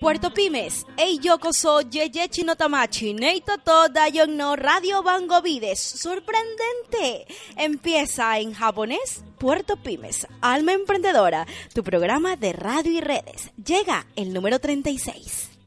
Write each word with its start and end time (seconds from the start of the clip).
Puerto 0.00 0.32
Pymes, 0.32 0.86
Ei 0.96 1.18
Yokoso, 1.18 1.82
Yeye 1.82 2.26
Chinotamachi, 2.30 3.12
Neito 3.12 3.58
Toda 3.58 4.08
no 4.26 4.56
Radio 4.56 5.02
Bangovides. 5.02 5.78
Sorprendente. 5.78 7.26
Empieza 7.54 8.38
en 8.38 8.54
japonés 8.54 9.22
Puerto 9.36 9.76
Pymes, 9.76 10.26
Alma 10.40 10.72
Emprendedora, 10.72 11.46
tu 11.74 11.84
programa 11.84 12.36
de 12.36 12.54
radio 12.54 12.92
y 12.92 13.02
redes. 13.02 13.50
Llega 13.62 14.06
el 14.16 14.32
número 14.32 14.58
36. 14.58 15.59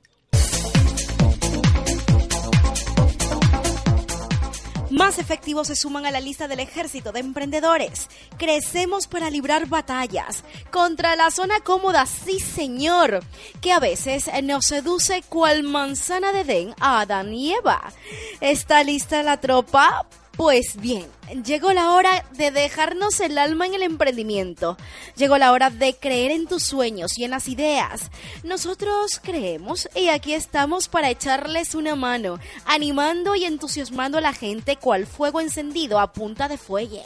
Más 4.93 5.17
efectivos 5.17 5.69
se 5.69 5.75
suman 5.75 6.05
a 6.05 6.11
la 6.11 6.19
lista 6.19 6.47
del 6.47 6.59
ejército 6.59 7.11
de 7.11 7.19
emprendedores. 7.19 8.09
Crecemos 8.37 9.07
para 9.07 9.31
librar 9.31 9.65
batallas 9.65 10.43
contra 10.69 11.15
la 11.15 11.31
zona 11.31 11.61
cómoda, 11.61 12.05
sí 12.05 12.39
señor, 12.39 13.21
que 13.59 13.71
a 13.71 13.79
veces 13.79 14.29
nos 14.43 14.67
seduce 14.67 15.23
cual 15.23 15.63
manzana 15.63 16.31
de 16.31 16.43
den 16.43 16.75
a 16.79 17.01
Adán 17.01 17.33
y 17.33 17.53
Eva. 17.53 17.91
¿Está 18.39 18.83
lista 18.83 19.23
la 19.23 19.41
tropa? 19.41 20.05
Pues 20.35 20.77
bien, 20.81 21.05
llegó 21.45 21.73
la 21.73 21.91
hora 21.91 22.25
de 22.35 22.49
dejarnos 22.49 23.19
el 23.19 23.37
alma 23.37 23.67
en 23.67 23.75
el 23.75 23.83
emprendimiento. 23.83 24.77
Llegó 25.15 25.37
la 25.37 25.51
hora 25.51 25.69
de 25.69 25.93
creer 25.93 26.31
en 26.31 26.47
tus 26.47 26.63
sueños 26.63 27.19
y 27.19 27.23
en 27.23 27.29
las 27.29 27.47
ideas. 27.47 28.09
Nosotros 28.43 29.21
creemos 29.21 29.87
y 29.95 30.07
aquí 30.07 30.33
estamos 30.33 30.87
para 30.87 31.11
echarles 31.11 31.75
una 31.75 31.95
mano, 31.95 32.39
animando 32.65 33.35
y 33.35 33.45
entusiasmando 33.45 34.17
a 34.17 34.21
la 34.21 34.33
gente 34.33 34.77
cual 34.77 35.05
fuego 35.05 35.39
encendido 35.39 35.99
a 35.99 36.13
punta 36.13 36.47
de 36.47 36.57
fuelle. 36.57 37.03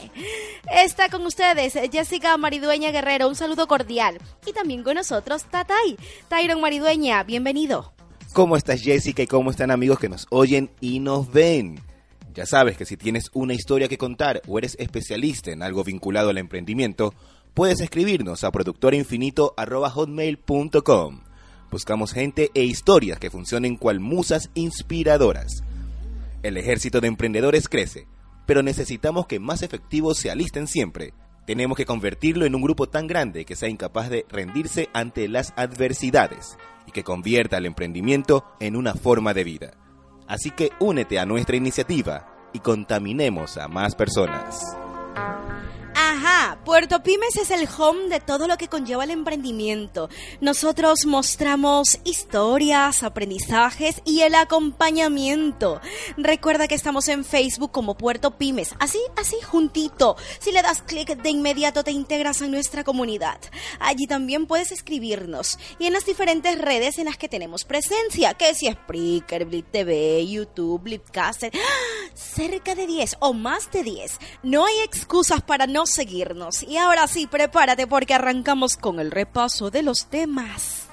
Está 0.72 1.10
con 1.10 1.26
ustedes 1.26 1.74
Jessica 1.92 2.38
Maridueña 2.38 2.92
Guerrero, 2.92 3.28
un 3.28 3.36
saludo 3.36 3.68
cordial. 3.68 4.20
Y 4.46 4.54
también 4.54 4.84
con 4.84 4.96
nosotros 4.96 5.44
Tatay. 5.44 5.98
Tyron 6.30 6.62
Maridueña, 6.62 7.24
bienvenido. 7.24 7.92
¿Cómo 8.32 8.56
estás 8.56 8.82
Jessica 8.82 9.22
y 9.22 9.28
cómo 9.28 9.52
están 9.52 9.72
amigos 9.72 10.00
que 10.00 10.08
nos 10.08 10.28
oyen 10.30 10.72
y 10.80 11.02
nos 11.02 11.30
ven? 11.30 11.87
Ya 12.38 12.46
sabes 12.46 12.78
que 12.78 12.86
si 12.86 12.96
tienes 12.98 13.32
una 13.34 13.56
historia 13.56 13.88
que 13.88 13.98
contar 13.98 14.44
o 14.48 14.60
eres 14.60 14.76
especialista 14.78 15.50
en 15.50 15.64
algo 15.64 15.84
vinculado 15.84 16.30
al 16.30 16.38
emprendimiento, 16.38 17.16
puedes 17.56 17.82
escribirnos 17.82 18.44
a 18.44 18.52
productorinfinito.hotmail.com. 18.52 21.22
Buscamos 21.72 22.14
gente 22.14 22.52
e 22.54 22.64
historias 22.64 23.18
que 23.18 23.32
funcionen 23.32 23.76
cual 23.76 24.00
musas 24.00 24.52
inspiradoras. 24.54 25.64
El 26.44 26.58
ejército 26.58 27.02
de 27.02 27.08
emprendedores 27.08 27.68
crece, 27.68 28.06
pero 28.46 28.62
necesitamos 28.62 29.26
que 29.26 29.40
más 29.40 29.64
efectivos 29.64 30.20
se 30.20 30.30
alisten 30.30 30.68
siempre. 30.68 31.16
Tenemos 31.48 31.76
que 31.76 31.88
convertirlo 31.88 32.46
en 32.46 32.54
un 32.54 32.62
grupo 32.62 32.88
tan 32.88 33.08
grande 33.08 33.46
que 33.46 33.56
sea 33.56 33.68
incapaz 33.68 34.12
de 34.12 34.28
rendirse 34.30 34.90
ante 34.94 35.28
las 35.28 35.54
adversidades 35.56 36.56
y 36.86 36.92
que 36.92 37.04
convierta 37.04 37.58
el 37.58 37.66
emprendimiento 37.66 38.46
en 38.60 38.76
una 38.76 38.94
forma 38.94 39.34
de 39.34 39.44
vida. 39.44 39.87
Así 40.28 40.52
que 40.52 40.72
únete 40.80 41.20
a 41.20 41.26
nuestra 41.26 41.56
iniciativa 41.56 42.50
y 42.54 42.60
contaminemos 42.60 43.58
a 43.58 43.68
más 43.68 43.96
personas. 43.96 44.78
Puerto 46.68 47.02
Pymes 47.02 47.38
es 47.38 47.50
el 47.50 47.66
home 47.78 48.10
de 48.10 48.20
todo 48.20 48.46
lo 48.46 48.58
que 48.58 48.68
conlleva 48.68 49.06
el 49.06 49.12
emprendimiento. 49.12 50.10
Nosotros 50.42 51.06
mostramos 51.06 51.98
historias, 52.04 53.04
aprendizajes 53.04 54.02
y 54.04 54.24
el 54.24 54.36
acompañamiento. 54.36 55.80
Recuerda 56.18 56.68
que 56.68 56.76
estamos 56.76 57.08
en 57.08 57.24
Facebook 57.24 57.72
como 57.72 57.96
Puerto 57.96 58.38
Pymes, 58.38 58.76
así, 58.80 59.00
así 59.16 59.38
juntito. 59.42 60.18
Si 60.40 60.52
le 60.52 60.62
das 60.62 60.82
clic 60.82 61.16
de 61.16 61.30
inmediato 61.30 61.86
te 61.86 61.92
integras 61.92 62.42
a 62.42 62.48
nuestra 62.48 62.84
comunidad. 62.84 63.40
Allí 63.80 64.06
también 64.06 64.46
puedes 64.46 64.74
escribirnos 64.74 65.58
y 65.80 65.86
en 65.86 65.94
las 65.94 66.06
diferentes 66.06 66.58
redes 66.60 66.98
en 66.98 67.06
las 67.06 67.16
que 67.16 67.30
tenemos 67.30 67.64
presencia, 67.64 68.34
que 68.34 68.54
si 68.54 68.68
es 68.68 68.76
Spreaker, 68.76 69.46
Blip 69.46 69.72
TV, 69.72 70.28
YouTube, 70.28 70.82
Blipcaster, 70.82 71.50
¡ah! 71.56 72.07
Cerca 72.18 72.76
de 72.76 72.88
10 72.88 73.18
o 73.20 73.34
más 73.34 73.72
de 73.72 73.84
10. 73.84 74.20
No 74.44 74.66
hay 74.66 74.80
excusas 74.84 75.42
para 75.42 75.68
no 75.68 75.86
seguirnos. 75.86 76.64
Y 76.64 76.78
ahora 76.78 77.08
sí, 77.08 77.28
prepárate 77.28 77.88
porque 77.88 78.14
arrancamos 78.14 78.76
con 78.78 79.00
el 79.00 79.12
repaso 79.12 79.70
de 79.70 79.84
los 79.84 80.08
temas. 80.08 80.88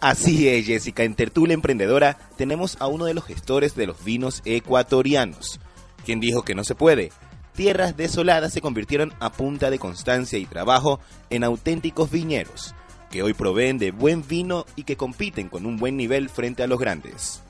Así 0.00 0.48
es, 0.48 0.64
Jessica. 0.64 1.02
En 1.02 1.14
Tertulia 1.14 1.52
Emprendedora 1.52 2.16
tenemos 2.36 2.76
a 2.80 2.86
uno 2.86 3.04
de 3.04 3.12
los 3.12 3.24
gestores 3.24 3.74
de 3.74 3.86
los 3.86 4.02
vinos 4.02 4.40
ecuatorianos, 4.46 5.60
quien 6.06 6.20
dijo 6.20 6.42
que 6.42 6.54
no 6.54 6.64
se 6.64 6.74
puede. 6.74 7.12
Tierras 7.54 7.96
desoladas 7.96 8.54
se 8.54 8.62
convirtieron 8.62 9.12
a 9.20 9.30
punta 9.30 9.68
de 9.68 9.78
constancia 9.78 10.38
y 10.38 10.46
trabajo 10.46 11.00
en 11.28 11.44
auténticos 11.44 12.10
viñeros, 12.10 12.74
que 13.10 13.22
hoy 13.22 13.34
proveen 13.34 13.76
de 13.76 13.90
buen 13.90 14.26
vino 14.26 14.64
y 14.74 14.84
que 14.84 14.96
compiten 14.96 15.48
con 15.48 15.66
un 15.66 15.76
buen 15.76 15.98
nivel 15.98 16.30
frente 16.30 16.62
a 16.62 16.66
los 16.66 16.78
grandes. 16.78 17.42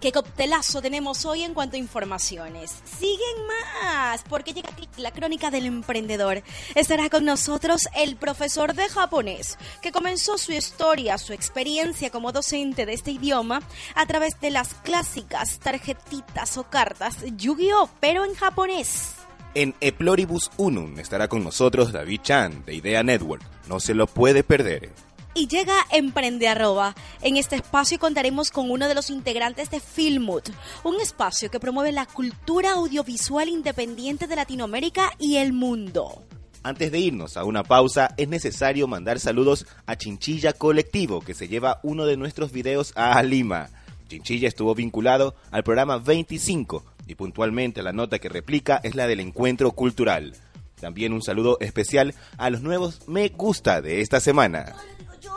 ¿Qué 0.00 0.12
coctelazo 0.12 0.80
tenemos 0.80 1.26
hoy 1.26 1.42
en 1.42 1.52
cuanto 1.52 1.76
a 1.76 1.78
informaciones? 1.78 2.74
Siguen 2.98 3.46
más, 3.46 4.22
porque 4.30 4.54
llega 4.54 4.70
aquí 4.70 4.88
la 4.96 5.10
crónica 5.10 5.50
del 5.50 5.66
emprendedor. 5.66 6.42
Estará 6.74 7.10
con 7.10 7.26
nosotros 7.26 7.82
el 7.94 8.16
profesor 8.16 8.72
de 8.72 8.88
japonés, 8.88 9.58
que 9.82 9.92
comenzó 9.92 10.38
su 10.38 10.52
historia, 10.52 11.18
su 11.18 11.34
experiencia 11.34 12.08
como 12.08 12.32
docente 12.32 12.86
de 12.86 12.94
este 12.94 13.10
idioma 13.10 13.60
a 13.94 14.06
través 14.06 14.40
de 14.40 14.50
las 14.50 14.72
clásicas 14.72 15.58
tarjetitas 15.58 16.56
o 16.56 16.64
cartas 16.64 17.18
Yu-Gi-Oh, 17.36 17.90
pero 18.00 18.24
en 18.24 18.34
japonés. 18.34 19.16
En 19.52 19.74
Eploribus 19.82 20.50
Unum 20.56 20.98
estará 20.98 21.28
con 21.28 21.44
nosotros 21.44 21.92
David 21.92 22.22
Chan 22.22 22.64
de 22.64 22.72
Idea 22.74 23.02
Network. 23.02 23.42
No 23.68 23.80
se 23.80 23.92
lo 23.92 24.06
puede 24.06 24.44
perder 24.44 24.92
y 25.34 25.46
llega 25.46 25.74
Emprende 25.90 26.48
Arroba. 26.48 26.94
En 27.22 27.36
este 27.36 27.56
espacio 27.56 27.98
contaremos 27.98 28.50
con 28.50 28.70
uno 28.70 28.88
de 28.88 28.94
los 28.94 29.10
integrantes 29.10 29.70
de 29.70 29.80
Filmut, 29.80 30.50
un 30.84 31.00
espacio 31.00 31.50
que 31.50 31.60
promueve 31.60 31.92
la 31.92 32.06
cultura 32.06 32.72
audiovisual 32.72 33.48
independiente 33.48 34.26
de 34.26 34.36
Latinoamérica 34.36 35.12
y 35.18 35.36
el 35.36 35.52
mundo. 35.52 36.24
Antes 36.62 36.92
de 36.92 36.98
irnos 36.98 37.36
a 37.36 37.44
una 37.44 37.62
pausa, 37.62 38.14
es 38.18 38.28
necesario 38.28 38.86
mandar 38.86 39.18
saludos 39.18 39.66
a 39.86 39.96
Chinchilla 39.96 40.52
Colectivo, 40.52 41.20
que 41.20 41.32
se 41.32 41.48
lleva 41.48 41.80
uno 41.82 42.04
de 42.04 42.18
nuestros 42.18 42.52
videos 42.52 42.92
a 42.96 43.22
Lima. 43.22 43.70
Chinchilla 44.08 44.48
estuvo 44.48 44.74
vinculado 44.74 45.34
al 45.50 45.62
programa 45.62 45.98
25 45.98 46.84
y 47.06 47.14
puntualmente 47.14 47.82
la 47.82 47.92
nota 47.92 48.18
que 48.18 48.28
replica 48.28 48.80
es 48.82 48.94
la 48.94 49.06
del 49.06 49.20
encuentro 49.20 49.70
cultural. 49.72 50.34
También 50.80 51.12
un 51.12 51.22
saludo 51.22 51.56
especial 51.60 52.14
a 52.36 52.50
los 52.50 52.62
nuevos 52.62 53.06
me 53.06 53.28
gusta 53.28 53.80
de 53.80 54.00
esta 54.00 54.20
semana 54.20 54.74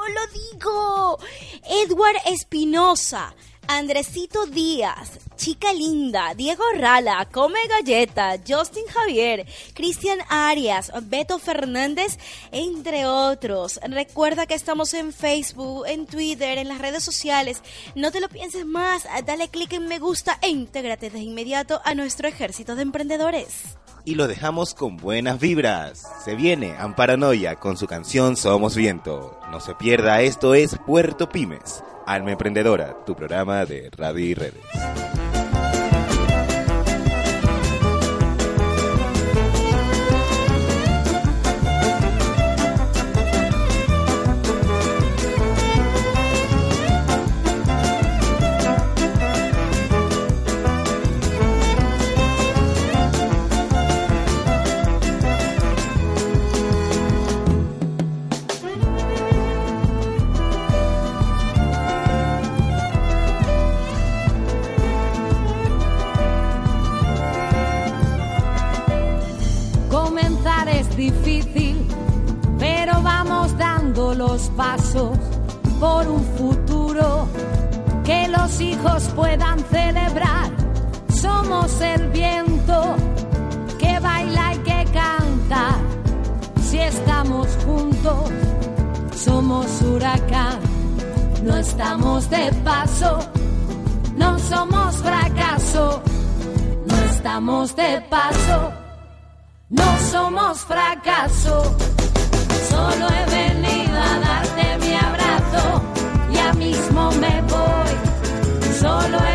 lo 0.08 0.28
digo. 0.28 1.20
Edward 1.70 2.18
Espinosa, 2.26 3.34
Andresito 3.68 4.46
Díaz, 4.46 5.20
Chica 5.38 5.72
Linda, 5.74 6.34
Diego 6.36 6.64
Rala, 6.76 7.28
Come 7.32 7.60
Galleta, 7.68 8.38
Justin 8.46 8.86
Javier, 8.88 9.46
Cristian 9.74 10.20
Arias, 10.30 10.92
Beto 11.04 11.40
Fernández, 11.40 12.18
entre 12.52 13.06
otros. 13.06 13.80
Recuerda 13.84 14.46
que 14.46 14.54
estamos 14.54 14.94
en 14.94 15.14
Facebook, 15.14 15.86
en 15.88 16.06
Twitter, 16.06 16.58
en 16.58 16.68
las 16.68 16.80
redes 16.80 17.04
sociales. 17.04 17.62
No 17.96 18.12
te 18.12 18.20
lo 18.20 18.30
pienses 18.30 18.66
más, 18.66 19.08
dale 19.26 19.48
clic 19.48 19.74
en 19.74 19.88
me 19.88 20.00
gusta 20.00 20.38
e 20.42 20.50
intégrate 20.50 21.10
de 21.10 21.20
inmediato 21.20 21.82
a 21.86 21.96
nuestro 21.96 22.28
ejército 22.28 22.76
de 22.76 22.82
emprendedores 22.84 23.78
y 24.06 24.16
lo 24.16 24.28
dejamos 24.28 24.74
con 24.74 24.98
buenas 24.98 25.40
vibras. 25.40 26.08
Se 26.24 26.36
viene 26.36 26.76
Amparanoia 26.78 27.56
con 27.56 27.78
su 27.78 27.88
canción 27.88 28.36
Somos 28.36 28.76
Viento. 28.76 29.40
No 29.52 29.60
se 29.60 29.76
pierda, 29.76 30.22
esto 30.22 30.54
es 30.54 30.78
Puerto 30.86 31.30
Pymes, 31.30 31.84
Alma 32.06 32.32
Emprendedora, 32.32 32.98
tu 33.06 33.16
programa 33.16 33.66
de 33.66 33.90
radio 33.92 34.26
y 34.26 34.34
redes. 34.34 35.23
Somos 100.12 100.60
fracaso. 100.60 101.76
Solo 102.70 103.08
he 103.08 103.26
venido 103.32 103.98
a 103.98 104.20
darte 104.20 104.78
mi 104.82 104.94
abrazo, 104.96 105.82
ya 106.32 106.54
mismo 106.54 107.12
me 107.12 107.42
voy. 107.42 107.94
Solo 108.80 109.18
he 109.28 109.33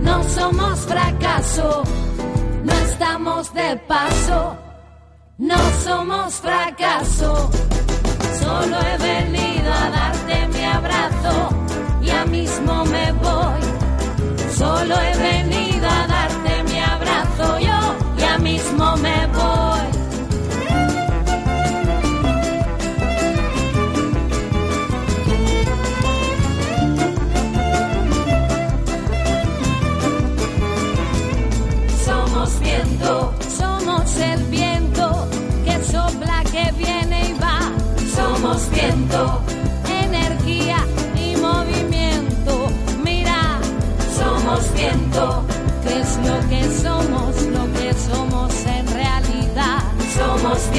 no 0.00 0.22
somos 0.24 0.80
fracaso, 0.80 1.82
no 2.64 2.72
estamos 2.72 3.52
de 3.54 3.76
paso. 3.88 4.56
No 5.38 5.56
somos 5.84 6.34
fracaso, 6.34 7.50
solo 8.40 8.76
he 8.80 8.96
venido 8.98 9.72
a 9.72 9.90
darte 9.90 10.46
mi 10.54 10.64
abrazo, 10.64 11.48
ya 12.02 12.24
mismo 12.26 12.84
me 12.84 13.12
voy. 13.12 13.60
Solo 14.56 14.94
he 15.00 15.16
venido 15.16 15.86
a 15.88 16.06
darte 16.06 16.62
mi 16.70 16.78
abrazo, 16.78 17.58
yo 17.58 17.78
ya 18.18 18.38
mismo 18.38 18.96
me 18.98 19.26
voy. 19.26 19.61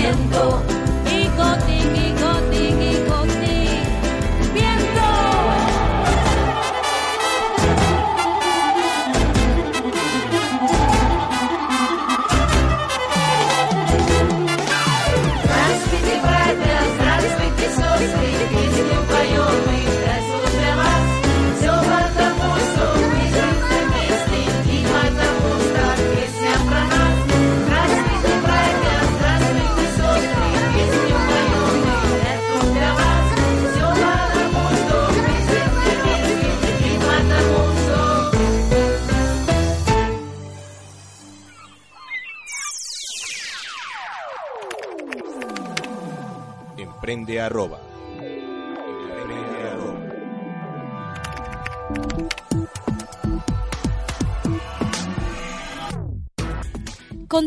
Somos 0.03 0.72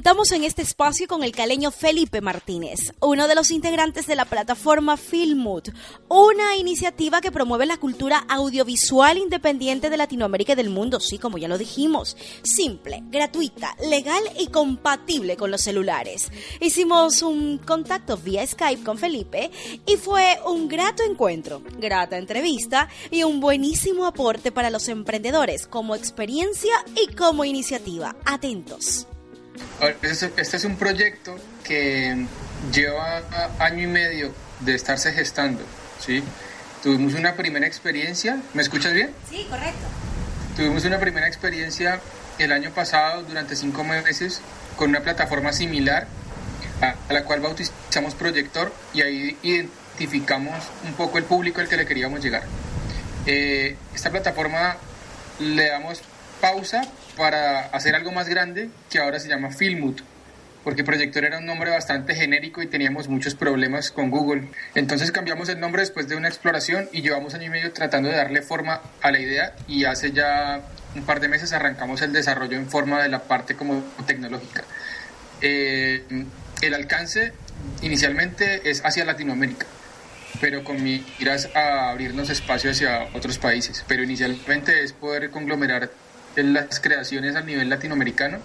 Contamos 0.07 0.31
en 0.31 0.45
este 0.45 0.63
espacio 0.63 1.09
con 1.09 1.25
el 1.25 1.33
caleño 1.33 1.73
Felipe 1.73 2.21
Martínez, 2.21 2.93
uno 3.01 3.27
de 3.27 3.35
los 3.35 3.51
integrantes 3.51 4.07
de 4.07 4.15
la 4.15 4.25
plataforma 4.25 4.97
Filmut, 4.97 5.71
una 6.09 6.55
iniciativa 6.55 7.21
que 7.21 7.33
promueve 7.33 7.67
la 7.67 7.79
cultura 7.79 8.25
audiovisual 8.29 9.19
independiente 9.19 9.91
de 9.91 9.97
Latinoamérica 9.97 10.53
y 10.53 10.55
del 10.55 10.71
mundo, 10.71 11.01
sí, 11.01 11.19
como 11.19 11.39
ya 11.39 11.49
lo 11.49 11.59
dijimos, 11.59 12.17
simple, 12.45 13.03
gratuita, 13.11 13.75
legal 13.81 14.23
y 14.39 14.47
compatible 14.47 15.37
con 15.37 15.51
los 15.51 15.63
celulares. 15.63 16.31
Hicimos 16.61 17.23
un 17.23 17.59
contacto 17.59 18.17
vía 18.17 18.47
Skype 18.47 18.85
con 18.85 18.99
Felipe 18.99 19.51
y 19.87 19.97
fue 19.97 20.39
un 20.47 20.69
grato 20.69 21.03
encuentro, 21.03 21.63
grata 21.81 22.17
entrevista 22.17 22.89
y 23.11 23.25
un 23.25 23.41
buenísimo 23.41 24.07
aporte 24.07 24.53
para 24.53 24.71
los 24.71 24.87
emprendedores 24.87 25.67
como 25.67 25.97
experiencia 25.97 26.75
y 26.95 27.13
como 27.13 27.45
iniciativa. 27.45 28.15
Atentos. 28.25 29.09
Este 29.81 30.57
es 30.57 30.65
un 30.65 30.77
proyecto 30.77 31.37
que 31.65 32.27
lleva 32.73 33.23
año 33.59 33.85
y 33.85 33.87
medio 33.87 34.33
de 34.61 34.75
estarse 34.75 35.13
gestando, 35.13 35.63
¿sí? 35.99 36.23
Tuvimos 36.83 37.15
una 37.15 37.35
primera 37.35 37.67
experiencia, 37.67 38.41
¿me 38.55 38.63
escuchas 38.63 38.93
bien? 38.93 39.11
Sí, 39.29 39.47
correcto. 39.51 39.87
Tuvimos 40.57 40.85
una 40.85 40.99
primera 40.99 41.27
experiencia 41.27 42.01
el 42.39 42.53
año 42.53 42.71
pasado 42.71 43.23
durante 43.23 43.57
cinco 43.57 43.85
meses 43.85 44.41
con 44.77 44.91
una 44.91 45.01
plataforma 45.01 45.53
similar 45.53 46.07
a, 46.81 46.95
a 47.09 47.13
la 47.13 47.25
cual 47.25 47.41
bautizamos 47.41 48.15
Proyector 48.15 48.73
y 48.95 49.03
ahí 49.03 49.39
identificamos 49.43 50.65
un 50.85 50.93
poco 50.95 51.19
el 51.19 51.25
público 51.25 51.61
al 51.61 51.69
que 51.69 51.77
le 51.77 51.87
queríamos 51.87 52.23
llegar. 52.23 52.45
Eh, 53.27 53.77
esta 53.95 54.11
plataforma 54.11 54.77
le 55.41 55.69
damos 55.69 56.01
pausa 56.41 56.83
para 57.17 57.67
hacer 57.67 57.95
algo 57.95 58.13
más 58.13 58.29
grande 58.29 58.71
que 58.91 58.99
ahora 58.99 59.19
se 59.19 59.29
llama 59.29 59.51
Filmut, 59.51 60.01
porque 60.65 60.85
Proyector 60.85 61.25
era 61.25 61.39
un 61.39 61.47
nombre 61.47 61.71
bastante 61.71 62.15
genérico 62.15 62.63
y 62.63 62.67
teníamos 62.67 63.09
muchos 63.09 63.35
problemas 63.35 63.91
con 63.91 64.11
Google. 64.11 64.49
Entonces 64.75 65.13
cambiamos 65.13 65.49
el 65.49 65.61
nombre 65.61 65.81
después 65.81 66.09
de 66.09 66.17
una 66.17 66.29
exploración 66.29 66.89
y 66.93 67.03
llevamos 67.03 67.35
año 67.35 67.45
y 67.45 67.51
medio 67.51 67.73
tratando 67.73 68.09
de 68.09 68.17
darle 68.17 68.43
forma 68.43 68.81
a 69.01 69.11
la 69.11 69.19
idea 69.19 69.55
y 69.69 69.85
hace 69.85 70.13
ya 70.13 70.61
un 70.95 71.05
par 71.05 71.21
de 71.21 71.29
meses 71.29 71.53
arrancamos 71.53 72.03
el 72.03 72.13
desarrollo 72.13 72.57
en 72.57 72.69
forma 72.69 73.03
de 73.03 73.09
la 73.09 73.21
parte 73.21 73.55
como 73.55 73.85
tecnológica. 74.07 74.65
Eh, 75.41 76.05
el 76.63 76.75
alcance 76.75 77.33
inicialmente 77.83 78.69
es 78.69 78.85
hacia 78.85 79.05
Latinoamérica, 79.05 79.67
pero 80.41 80.65
con 80.65 80.83
miras 80.83 81.49
a 81.55 81.91
abrirnos 81.91 82.31
espacio 82.31 82.71
hacia 82.71 83.09
otros 83.15 83.39
países. 83.39 83.85
Pero 83.87 84.03
inicialmente 84.03 84.83
es 84.83 84.93
poder 84.93 85.31
conglomerar 85.31 85.91
las 86.43 86.81
creaciones 86.81 87.37
a 87.37 87.43
nivel 87.43 87.69
latinoamericano 87.69 88.39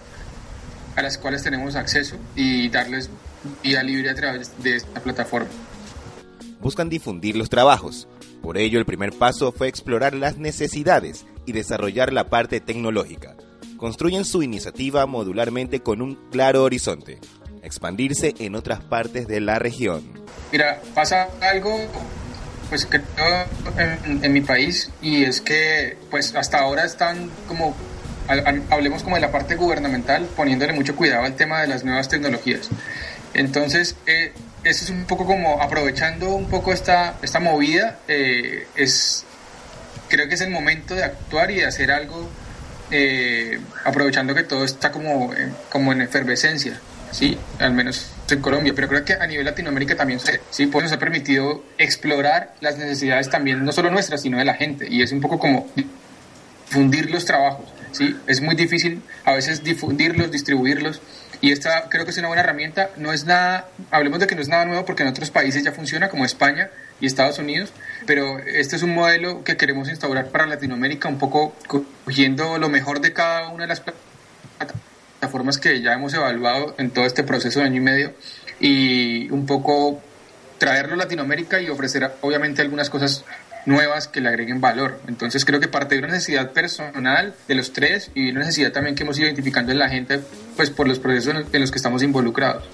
a 0.96 1.02
las 1.02 1.18
cuales 1.18 1.42
tenemos 1.42 1.74
acceso 1.74 2.16
y 2.36 2.68
darles 2.68 3.10
vía 3.62 3.82
libre 3.82 4.10
a 4.10 4.14
través 4.14 4.52
de 4.62 4.76
esta 4.76 5.00
plataforma. 5.00 5.48
Buscan 6.60 6.88
difundir 6.88 7.36
los 7.36 7.50
trabajos. 7.50 8.08
Por 8.42 8.58
ello, 8.58 8.78
el 8.78 8.84
primer 8.84 9.12
paso 9.12 9.52
fue 9.52 9.68
explorar 9.68 10.14
las 10.14 10.36
necesidades 10.36 11.26
y 11.46 11.52
desarrollar 11.52 12.12
la 12.12 12.28
parte 12.28 12.60
tecnológica. 12.60 13.36
Construyen 13.76 14.24
su 14.24 14.42
iniciativa 14.42 15.06
modularmente 15.06 15.80
con 15.80 16.02
un 16.02 16.14
claro 16.30 16.62
horizonte. 16.62 17.18
expandirse 17.62 18.34
en 18.40 18.56
otras 18.56 18.80
partes 18.80 19.28
de 19.28 19.40
la 19.40 19.58
región. 19.60 20.02
Mira, 20.50 20.80
pasa 20.94 21.28
algo 21.40 21.78
pues 22.72 22.86
creo 22.86 23.04
en, 23.76 24.32
mi 24.32 24.40
país 24.40 24.88
y 25.02 25.24
es 25.24 25.42
que 25.42 25.98
pues 26.10 26.34
hasta 26.34 26.60
ahora 26.60 26.86
están 26.86 27.30
como 27.46 27.76
hablemos 28.70 29.02
como 29.02 29.16
de 29.16 29.20
la 29.20 29.30
parte 29.30 29.56
gubernamental, 29.56 30.24
poniéndole 30.34 30.72
mucho 30.72 30.96
cuidado 30.96 31.24
al 31.26 31.36
tema 31.36 31.60
de 31.60 31.66
las 31.66 31.84
nuevas 31.84 32.08
tecnologías. 32.08 32.70
Entonces, 33.34 33.94
eh, 34.06 34.32
eso 34.64 34.84
es 34.84 34.90
un 34.90 35.04
poco 35.04 35.26
como 35.26 35.60
aprovechando 35.60 36.34
un 36.34 36.48
poco 36.48 36.72
esta, 36.72 37.16
esta 37.20 37.40
movida, 37.40 37.98
eh, 38.08 38.66
es, 38.74 39.26
creo 40.08 40.26
que 40.26 40.36
es 40.36 40.40
el 40.40 40.48
momento 40.48 40.94
de 40.94 41.04
actuar 41.04 41.50
y 41.50 41.56
de 41.56 41.66
hacer 41.66 41.92
algo, 41.92 42.26
eh, 42.90 43.60
aprovechando 43.84 44.34
que 44.34 44.44
todo 44.44 44.64
está 44.64 44.90
como, 44.90 45.30
como 45.68 45.92
en 45.92 46.00
efervescencia, 46.00 46.80
¿sí? 47.10 47.36
Al 47.58 47.74
menos 47.74 48.12
en 48.32 48.40
Colombia, 48.40 48.72
pero 48.74 48.88
creo 48.88 49.04
que 49.04 49.14
a 49.14 49.26
nivel 49.26 49.44
Latinoamérica 49.44 49.96
también 49.96 50.20
sí, 50.50 50.66
pues 50.66 50.84
nos 50.84 50.92
ha 50.92 50.98
permitido 50.98 51.64
explorar 51.78 52.54
las 52.60 52.78
necesidades 52.78 53.30
también, 53.30 53.64
no 53.64 53.72
solo 53.72 53.90
nuestras, 53.90 54.22
sino 54.22 54.38
de 54.38 54.44
la 54.44 54.54
gente, 54.54 54.86
y 54.88 55.02
es 55.02 55.12
un 55.12 55.20
poco 55.20 55.38
como 55.38 55.68
difundir 55.76 57.10
los 57.10 57.24
trabajos, 57.24 57.66
¿sí? 57.92 58.16
Es 58.26 58.40
muy 58.40 58.54
difícil 58.54 59.02
a 59.24 59.32
veces 59.32 59.62
difundirlos, 59.62 60.30
distribuirlos, 60.30 61.00
y 61.40 61.50
esta 61.50 61.88
creo 61.88 62.04
que 62.04 62.12
es 62.12 62.18
una 62.18 62.28
buena 62.28 62.42
herramienta. 62.42 62.90
No 62.96 63.12
es 63.12 63.24
nada, 63.24 63.68
hablemos 63.90 64.20
de 64.20 64.28
que 64.28 64.36
no 64.36 64.42
es 64.42 64.48
nada 64.48 64.64
nuevo 64.64 64.84
porque 64.84 65.02
en 65.02 65.08
otros 65.08 65.30
países 65.30 65.64
ya 65.64 65.72
funciona, 65.72 66.08
como 66.08 66.24
España 66.24 66.70
y 67.00 67.06
Estados 67.06 67.38
Unidos, 67.40 67.72
pero 68.06 68.38
este 68.38 68.76
es 68.76 68.82
un 68.82 68.94
modelo 68.94 69.42
que 69.42 69.56
queremos 69.56 69.88
instaurar 69.88 70.28
para 70.28 70.46
Latinoamérica, 70.46 71.08
un 71.08 71.18
poco 71.18 71.54
cogiendo 72.04 72.58
lo 72.58 72.68
mejor 72.68 73.00
de 73.00 73.12
cada 73.12 73.48
una 73.48 73.64
de 73.64 73.68
las 73.68 73.80
plataformas 73.80 74.91
que 75.60 75.80
ya 75.80 75.92
hemos 75.92 76.12
evaluado 76.14 76.74
en 76.78 76.90
todo 76.90 77.06
este 77.06 77.22
proceso 77.22 77.60
de 77.60 77.66
año 77.66 77.76
y 77.76 77.80
medio 77.80 78.12
y 78.60 79.30
un 79.30 79.46
poco 79.46 80.00
traerlo 80.58 80.94
a 80.94 80.96
Latinoamérica 80.96 81.60
y 81.60 81.68
ofrecer 81.68 82.10
obviamente 82.20 82.62
algunas 82.62 82.90
cosas 82.90 83.24
nuevas 83.64 84.08
que 84.08 84.20
le 84.20 84.28
agreguen 84.28 84.60
valor. 84.60 85.00
Entonces 85.06 85.44
creo 85.44 85.60
que 85.60 85.68
parte 85.68 85.94
de 85.94 86.00
una 86.00 86.08
necesidad 86.08 86.52
personal 86.52 87.34
de 87.46 87.54
los 87.54 87.72
tres 87.72 88.10
y 88.14 88.30
una 88.30 88.40
necesidad 88.40 88.72
también 88.72 88.94
que 88.94 89.04
hemos 89.04 89.18
ido 89.18 89.26
identificando 89.26 89.72
en 89.72 89.78
la 89.78 89.88
gente 89.88 90.20
pues 90.56 90.70
por 90.70 90.88
los 90.88 90.98
procesos 90.98 91.46
en 91.52 91.60
los 91.60 91.70
que 91.70 91.78
estamos 91.78 92.02
involucrados. 92.02 92.64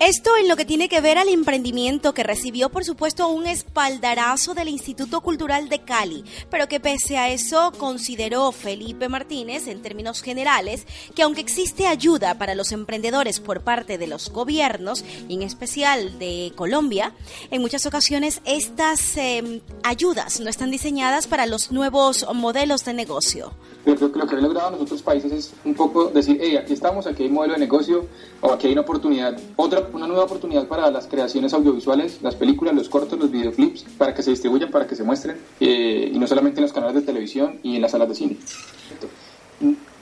Esto 0.00 0.30
en 0.38 0.48
lo 0.48 0.56
que 0.56 0.64
tiene 0.64 0.88
que 0.88 1.02
ver 1.02 1.18
al 1.18 1.28
emprendimiento 1.28 2.14
que 2.14 2.22
recibió 2.22 2.70
por 2.70 2.86
supuesto 2.86 3.28
un 3.28 3.46
espaldarazo 3.46 4.54
del 4.54 4.68
Instituto 4.68 5.20
Cultural 5.20 5.68
de 5.68 5.80
Cali, 5.80 6.24
pero 6.48 6.68
que 6.68 6.80
pese 6.80 7.18
a 7.18 7.28
eso 7.28 7.70
consideró 7.76 8.50
Felipe 8.50 9.10
Martínez 9.10 9.66
en 9.66 9.82
términos 9.82 10.22
generales 10.22 10.86
que 11.14 11.22
aunque 11.22 11.42
existe 11.42 11.86
ayuda 11.86 12.38
para 12.38 12.54
los 12.54 12.72
emprendedores 12.72 13.40
por 13.40 13.60
parte 13.60 13.98
de 13.98 14.06
los 14.06 14.30
gobiernos, 14.30 15.04
en 15.28 15.42
especial 15.42 16.18
de 16.18 16.54
Colombia, 16.56 17.12
en 17.50 17.60
muchas 17.60 17.84
ocasiones 17.84 18.40
estas 18.46 19.18
em, 19.18 19.60
ayudas 19.82 20.40
no 20.40 20.48
están 20.48 20.70
diseñadas 20.70 21.26
para 21.26 21.44
los 21.44 21.72
nuevos 21.72 22.26
modelos 22.34 22.86
de 22.86 22.94
negocio. 22.94 23.52
Creo 23.84 24.12
que 24.12 24.18
lo 24.18 24.26
que 24.26 24.34
han 24.34 24.42
logrado 24.42 24.76
en 24.76 24.82
otros 24.82 25.02
países 25.02 25.32
es 25.32 25.54
un 25.64 25.74
poco 25.74 26.06
decir, 26.06 26.38
hey, 26.40 26.56
aquí 26.56 26.72
estamos, 26.72 27.06
aquí 27.06 27.24
hay 27.24 27.28
modelo 27.28 27.54
de 27.54 27.60
negocio, 27.60 28.06
o 28.40 28.52
aquí 28.52 28.66
hay 28.66 28.72
una 28.72 28.82
oportunidad, 28.82 29.38
otra, 29.56 29.89
una 29.92 30.06
nueva 30.06 30.24
oportunidad 30.24 30.66
para 30.66 30.90
las 30.90 31.06
creaciones 31.06 31.52
audiovisuales, 31.52 32.20
las 32.22 32.34
películas, 32.34 32.74
los 32.74 32.88
cortos, 32.88 33.18
los 33.18 33.30
videoclips, 33.30 33.84
para 33.98 34.14
que 34.14 34.22
se 34.22 34.30
distribuyan, 34.30 34.70
para 34.70 34.86
que 34.86 34.96
se 34.96 35.04
muestren, 35.04 35.38
eh, 35.60 36.10
y 36.12 36.18
no 36.18 36.26
solamente 36.26 36.60
en 36.60 36.62
los 36.62 36.72
canales 36.72 36.96
de 36.96 37.02
televisión 37.02 37.58
y 37.62 37.76
en 37.76 37.82
las 37.82 37.92
salas 37.92 38.08
de 38.08 38.14
cine. 38.14 38.36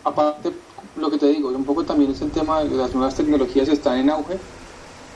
Aparte, 0.05 0.53
lo 0.97 1.11
que 1.11 1.19
te 1.19 1.27
digo, 1.27 1.49
un 1.49 1.65
poco 1.65 1.85
también 1.85 2.11
es 2.11 2.21
el 2.23 2.31
tema 2.31 2.63
de 2.65 2.77
las 2.77 2.95
nuevas 2.95 3.15
tecnologías 3.15 3.69
están 3.69 3.99
en 3.99 4.11
auge, 4.11 4.39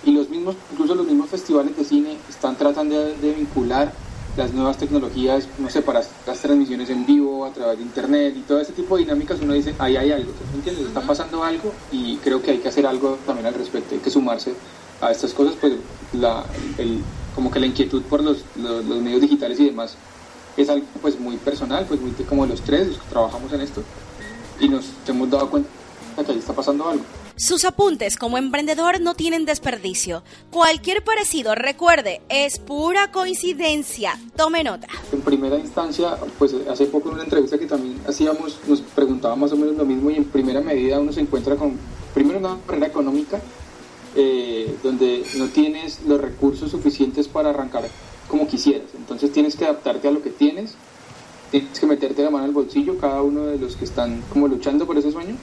y 0.05 0.11
los 0.13 0.29
mismos, 0.29 0.57
incluso 0.73 0.95
los 0.95 1.07
mismos 1.07 1.31
festivales 1.31 1.77
de 1.77 1.85
cine 1.85 2.17
están 2.29 2.57
tratando 2.57 2.99
de 2.99 3.33
vincular 3.33 3.93
las 4.37 4.53
nuevas 4.53 4.79
tecnologías, 4.79 5.49
no 5.59 5.69
sé, 5.69 5.83
para 5.83 6.03
las 6.27 6.41
transmisiones 6.41 6.89
en 6.91 7.05
vivo, 7.05 7.45
a 7.45 7.53
través 7.53 7.79
de 7.79 7.85
internet 7.85 8.35
y 8.37 8.41
todo 8.41 8.61
ese 8.61 8.73
tipo 8.73 8.97
de 8.97 9.03
dinámicas, 9.03 9.39
uno 9.43 9.53
dice, 9.53 9.75
ahí 9.79 9.97
hay 9.97 10.13
algo, 10.13 10.33
¿me 10.51 10.59
entiendes? 10.59 10.87
Está 10.87 11.01
pasando 11.03 11.45
algo 11.45 11.73
y 11.91 12.17
creo 12.17 12.43
que 12.43 12.53
hay 12.53 12.59
que 12.59 12.69
hacer 12.69 12.87
algo 12.87 13.19
también 13.27 13.47
al 13.47 13.55
respecto, 13.55 13.95
hay 13.95 14.01
que 14.01 14.11
sumarse 14.11 14.55
a 15.01 15.11
estas 15.11 15.35
cosas, 15.35 15.55
pues 15.61 15.75
la, 16.13 16.45
el, 16.79 17.03
como 17.35 17.51
que 17.51 17.61
la 17.61 17.67
inquietud 17.67 18.03
por 18.03 18.23
los, 18.23 18.45
los, 18.57 18.85
medios 18.85 19.21
digitales 19.21 19.61
y 19.61 19.67
demás 19.67 19.97
es 20.57 20.69
algo 20.69 20.87
pues 21.01 21.19
muy 21.19 21.37
personal, 21.37 21.85
pues 21.87 22.01
muy 22.01 22.13
como 22.13 22.47
los 22.47 22.63
tres, 22.63 22.89
los 22.89 22.99
que 22.99 23.09
trabajamos 23.11 23.53
en 23.53 23.61
esto, 23.61 23.83
y 24.61 24.69
nos 24.69 24.87
hemos 25.09 25.29
dado 25.31 25.51
cuenta 25.51 25.69
que 26.17 26.39
está 26.39 26.53
pasando 26.53 26.89
algo. 26.89 27.05
Sus 27.37 27.65
apuntes 27.65 28.17
como 28.17 28.39
emprendedor 28.39 29.01
no 29.01 29.15
tienen 29.15 29.45
desperdicio. 29.45 30.23
Cualquier 30.51 31.03
parecido, 31.03 31.55
recuerde, 31.55 32.21
es 32.29 32.59
pura 32.59 33.11
coincidencia. 33.11 34.19
Tome 34.37 34.63
nota. 34.63 34.87
En 35.13 35.23
primera 35.23 35.59
instancia, 35.59 36.17
pues 36.39 36.55
hace 36.71 36.87
poco 36.87 37.09
en 37.09 37.15
una 37.15 37.25
entrevista 37.25 37.59
que 37.59 37.67
también 37.67 37.99
hacíamos, 38.07 38.59
nos 38.67 38.81
preguntaba 38.83 39.35
más 39.37 39.53
o 39.53 39.57
menos 39.57 39.77
lo 39.77 39.85
mismo 39.85 40.11
y 40.11 40.17
en 40.17 40.25
primera 40.25 40.61
medida 40.61 41.01
uno 41.01 41.13
se 41.13 41.21
encuentra 41.21 41.57
con, 41.57 41.79
primero 42.15 42.39
una 42.39 42.57
barrera 42.67 42.87
económica, 42.87 43.41
eh, 44.15 44.77
donde 44.83 45.25
no 45.37 45.47
tienes 45.49 46.01
los 46.07 46.21
recursos 46.21 46.71
suficientes 46.71 47.29
para 47.29 47.51
arrancar 47.51 47.85
como 48.29 48.47
quisieras. 48.47 48.89
Entonces 48.95 49.33
tienes 49.33 49.57
que 49.57 49.65
adaptarte 49.65 50.07
a 50.07 50.11
lo 50.11 50.23
que 50.23 50.31
tienes, 50.31 50.75
tienes 51.51 51.81
que 51.81 51.87
meterte 51.87 52.23
la 52.23 52.31
mano 52.31 52.45
al 52.45 52.53
bolsillo, 52.53 52.99
cada 52.99 53.23
uno 53.23 53.47
de 53.47 53.59
los 53.59 53.77
que 53.77 53.85
están 53.85 54.23
como 54.31 54.49
luchando 54.49 54.87
por 54.87 54.99
ese 54.99 55.11
sueño 55.11 55.37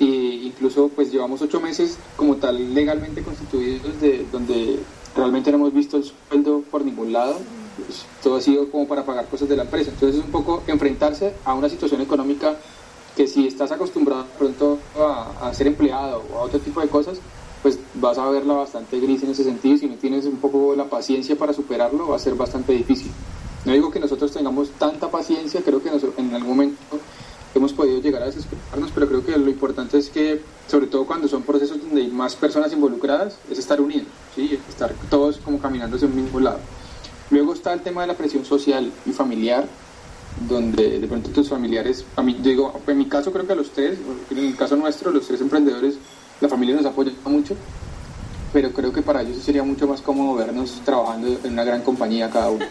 e 0.00 0.04
incluso 0.04 0.88
pues 0.88 1.10
llevamos 1.10 1.42
ocho 1.42 1.60
meses 1.60 1.98
como 2.16 2.36
tal 2.36 2.74
legalmente 2.74 3.22
constituidos 3.22 4.00
de 4.00 4.26
donde 4.30 4.78
realmente 5.16 5.50
no 5.50 5.58
hemos 5.58 5.74
visto 5.74 5.96
el 5.96 6.04
sueldo 6.04 6.62
por 6.70 6.84
ningún 6.84 7.12
lado. 7.12 7.36
Pues, 7.76 8.04
todo 8.22 8.36
ha 8.36 8.40
sido 8.40 8.70
como 8.70 8.86
para 8.86 9.04
pagar 9.04 9.26
cosas 9.26 9.48
de 9.48 9.56
la 9.56 9.62
empresa. 9.62 9.90
Entonces 9.90 10.18
es 10.18 10.24
un 10.24 10.30
poco 10.30 10.62
enfrentarse 10.66 11.34
a 11.44 11.54
una 11.54 11.68
situación 11.68 12.00
económica 12.00 12.56
que 13.16 13.26
si 13.26 13.46
estás 13.46 13.72
acostumbrado 13.72 14.26
pronto 14.38 14.78
a, 14.96 15.48
a 15.48 15.54
ser 15.54 15.66
empleado 15.66 16.24
o 16.32 16.38
a 16.38 16.42
otro 16.42 16.60
tipo 16.60 16.80
de 16.80 16.88
cosas 16.88 17.18
pues 17.62 17.78
vas 17.94 18.18
a 18.18 18.28
verla 18.30 18.54
bastante 18.54 19.00
gris 19.00 19.22
en 19.22 19.30
ese 19.30 19.44
sentido. 19.44 19.76
Si 19.78 19.86
no 19.86 19.96
tienes 19.96 20.26
un 20.26 20.36
poco 20.36 20.74
la 20.76 20.84
paciencia 20.84 21.36
para 21.36 21.52
superarlo 21.52 22.08
va 22.08 22.16
a 22.16 22.20
ser 22.20 22.34
bastante 22.34 22.72
difícil. 22.72 23.10
No 23.64 23.72
digo 23.72 23.90
que 23.90 23.98
nosotros 23.98 24.32
tengamos 24.32 24.70
tanta 24.78 25.10
paciencia 25.10 25.60
creo 25.62 25.82
que 25.82 25.88
en 25.88 26.34
algún 26.34 26.48
momento 26.48 26.78
hemos 27.54 27.72
podido 27.72 28.00
llegar 28.00 28.22
a 28.22 28.26
desesperarnos, 28.26 28.90
pero 28.92 29.08
creo 29.08 29.24
que 29.24 29.36
lo 29.36 29.50
importante 29.50 29.98
es 29.98 30.10
que, 30.10 30.40
sobre 30.66 30.86
todo 30.86 31.06
cuando 31.06 31.28
son 31.28 31.42
procesos 31.42 31.80
donde 31.80 32.02
hay 32.02 32.08
más 32.08 32.36
personas 32.36 32.72
involucradas, 32.72 33.38
es 33.50 33.58
estar 33.58 33.80
unidos, 33.80 34.08
¿sí? 34.34 34.58
estar 34.68 34.92
todos 35.10 35.38
como 35.38 35.58
caminando 35.58 35.96
hacia 35.96 36.08
un 36.08 36.16
mismo 36.16 36.40
lado. 36.40 36.58
Luego 37.30 37.52
está 37.52 37.72
el 37.72 37.82
tema 37.82 38.02
de 38.02 38.06
la 38.06 38.14
presión 38.14 38.44
social 38.44 38.90
y 39.04 39.12
familiar, 39.12 39.66
donde 40.48 41.00
de 41.00 41.06
pronto 41.08 41.30
tus 41.30 41.48
familiares, 41.48 42.04
digo, 42.42 42.80
en 42.86 42.98
mi 42.98 43.06
caso 43.06 43.32
creo 43.32 43.46
que 43.46 43.52
a 43.52 43.56
los 43.56 43.70
tres, 43.70 43.98
en 44.30 44.38
el 44.38 44.56
caso 44.56 44.76
nuestro, 44.76 45.10
los 45.10 45.26
tres 45.26 45.40
emprendedores, 45.40 45.96
la 46.40 46.48
familia 46.48 46.76
nos 46.76 46.86
apoya 46.86 47.12
mucho, 47.24 47.56
pero 48.52 48.70
creo 48.70 48.92
que 48.92 49.02
para 49.02 49.22
ellos 49.22 49.42
sería 49.42 49.62
mucho 49.62 49.86
más 49.86 50.00
cómodo 50.00 50.36
vernos 50.36 50.80
trabajando 50.84 51.38
en 51.44 51.52
una 51.52 51.64
gran 51.64 51.82
compañía 51.82 52.30
cada 52.30 52.50
uno. 52.50 52.64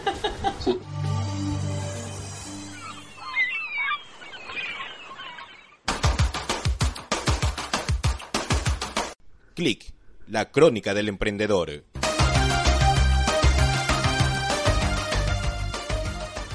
Click, 9.58 9.92
la 10.28 10.52
crónica 10.52 10.94
del 10.94 11.10
emprendedor. 11.10 11.84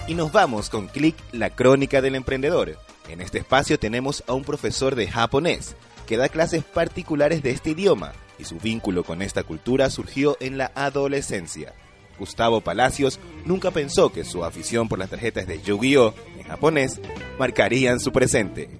Y 0.06 0.14
nos 0.14 0.30
vamos 0.30 0.70
con 0.70 0.86
Click, 0.86 1.16
la 1.32 1.50
crónica 1.50 2.00
del 2.00 2.14
emprendedor. 2.14 2.78
En 3.08 3.20
este 3.20 3.38
espacio 3.38 3.76
tenemos 3.76 4.22
a 4.28 4.34
un 4.34 4.44
profesor 4.44 4.94
de 4.94 5.08
japonés 5.08 5.74
que 6.06 6.16
da 6.16 6.28
clases 6.28 6.62
particulares 6.62 7.42
de 7.42 7.50
este 7.50 7.70
idioma 7.70 8.12
y 8.38 8.44
su 8.44 8.58
vínculo 8.58 9.02
con 9.02 9.20
esta 9.20 9.42
cultura 9.42 9.90
surgió 9.90 10.36
en 10.38 10.56
la 10.56 10.70
adolescencia. 10.76 11.74
Gustavo 12.20 12.60
Palacios 12.60 13.18
nunca 13.44 13.72
pensó 13.72 14.12
que 14.12 14.22
su 14.22 14.44
afición 14.44 14.88
por 14.88 15.00
las 15.00 15.10
tarjetas 15.10 15.48
de 15.48 15.60
Yu-Gi-Oh! 15.60 16.14
en 16.38 16.44
japonés 16.44 17.00
marcarían 17.36 17.98
su 17.98 18.12
presente. 18.12 18.70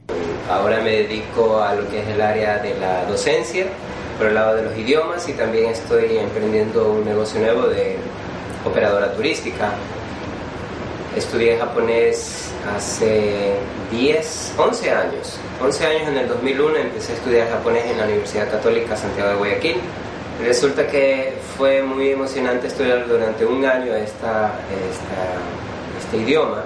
Ahora 0.48 0.80
me 0.80 0.90
dedico 0.90 1.60
a 1.60 1.74
lo 1.74 1.88
que 1.88 2.02
es 2.02 2.06
el 2.06 2.20
área 2.20 2.58
de 2.58 2.78
la 2.78 3.04
docencia 3.06 3.66
por 4.18 4.26
el 4.26 4.34
lado 4.34 4.56
de 4.56 4.62
los 4.62 4.76
idiomas 4.76 5.28
y 5.28 5.32
también 5.32 5.70
estoy 5.70 6.18
emprendiendo 6.18 6.92
un 6.92 7.04
negocio 7.04 7.40
nuevo 7.40 7.68
de 7.68 7.96
operadora 8.64 9.12
turística. 9.12 9.72
Estudié 11.16 11.58
japonés 11.58 12.50
hace 12.74 13.54
10, 13.90 14.54
11 14.56 14.90
años. 14.90 15.38
11 15.60 15.86
años 15.86 16.08
en 16.08 16.16
el 16.18 16.28
2001 16.28 16.76
empecé 16.76 17.12
a 17.12 17.16
estudiar 17.16 17.50
japonés 17.50 17.84
en 17.86 17.98
la 17.98 18.04
Universidad 18.04 18.50
Católica 18.50 18.96
Santiago 18.96 19.30
de 19.30 19.36
Guayaquil. 19.36 19.76
Resulta 20.42 20.86
que 20.86 21.34
fue 21.56 21.82
muy 21.82 22.10
emocionante 22.10 22.66
estudiar 22.66 23.06
durante 23.06 23.44
un 23.44 23.64
año 23.64 23.94
esta, 23.94 24.52
este 25.98 26.16
idioma, 26.16 26.64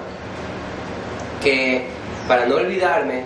que 1.43 1.85
para 2.27 2.45
no 2.45 2.55
olvidarme 2.55 3.23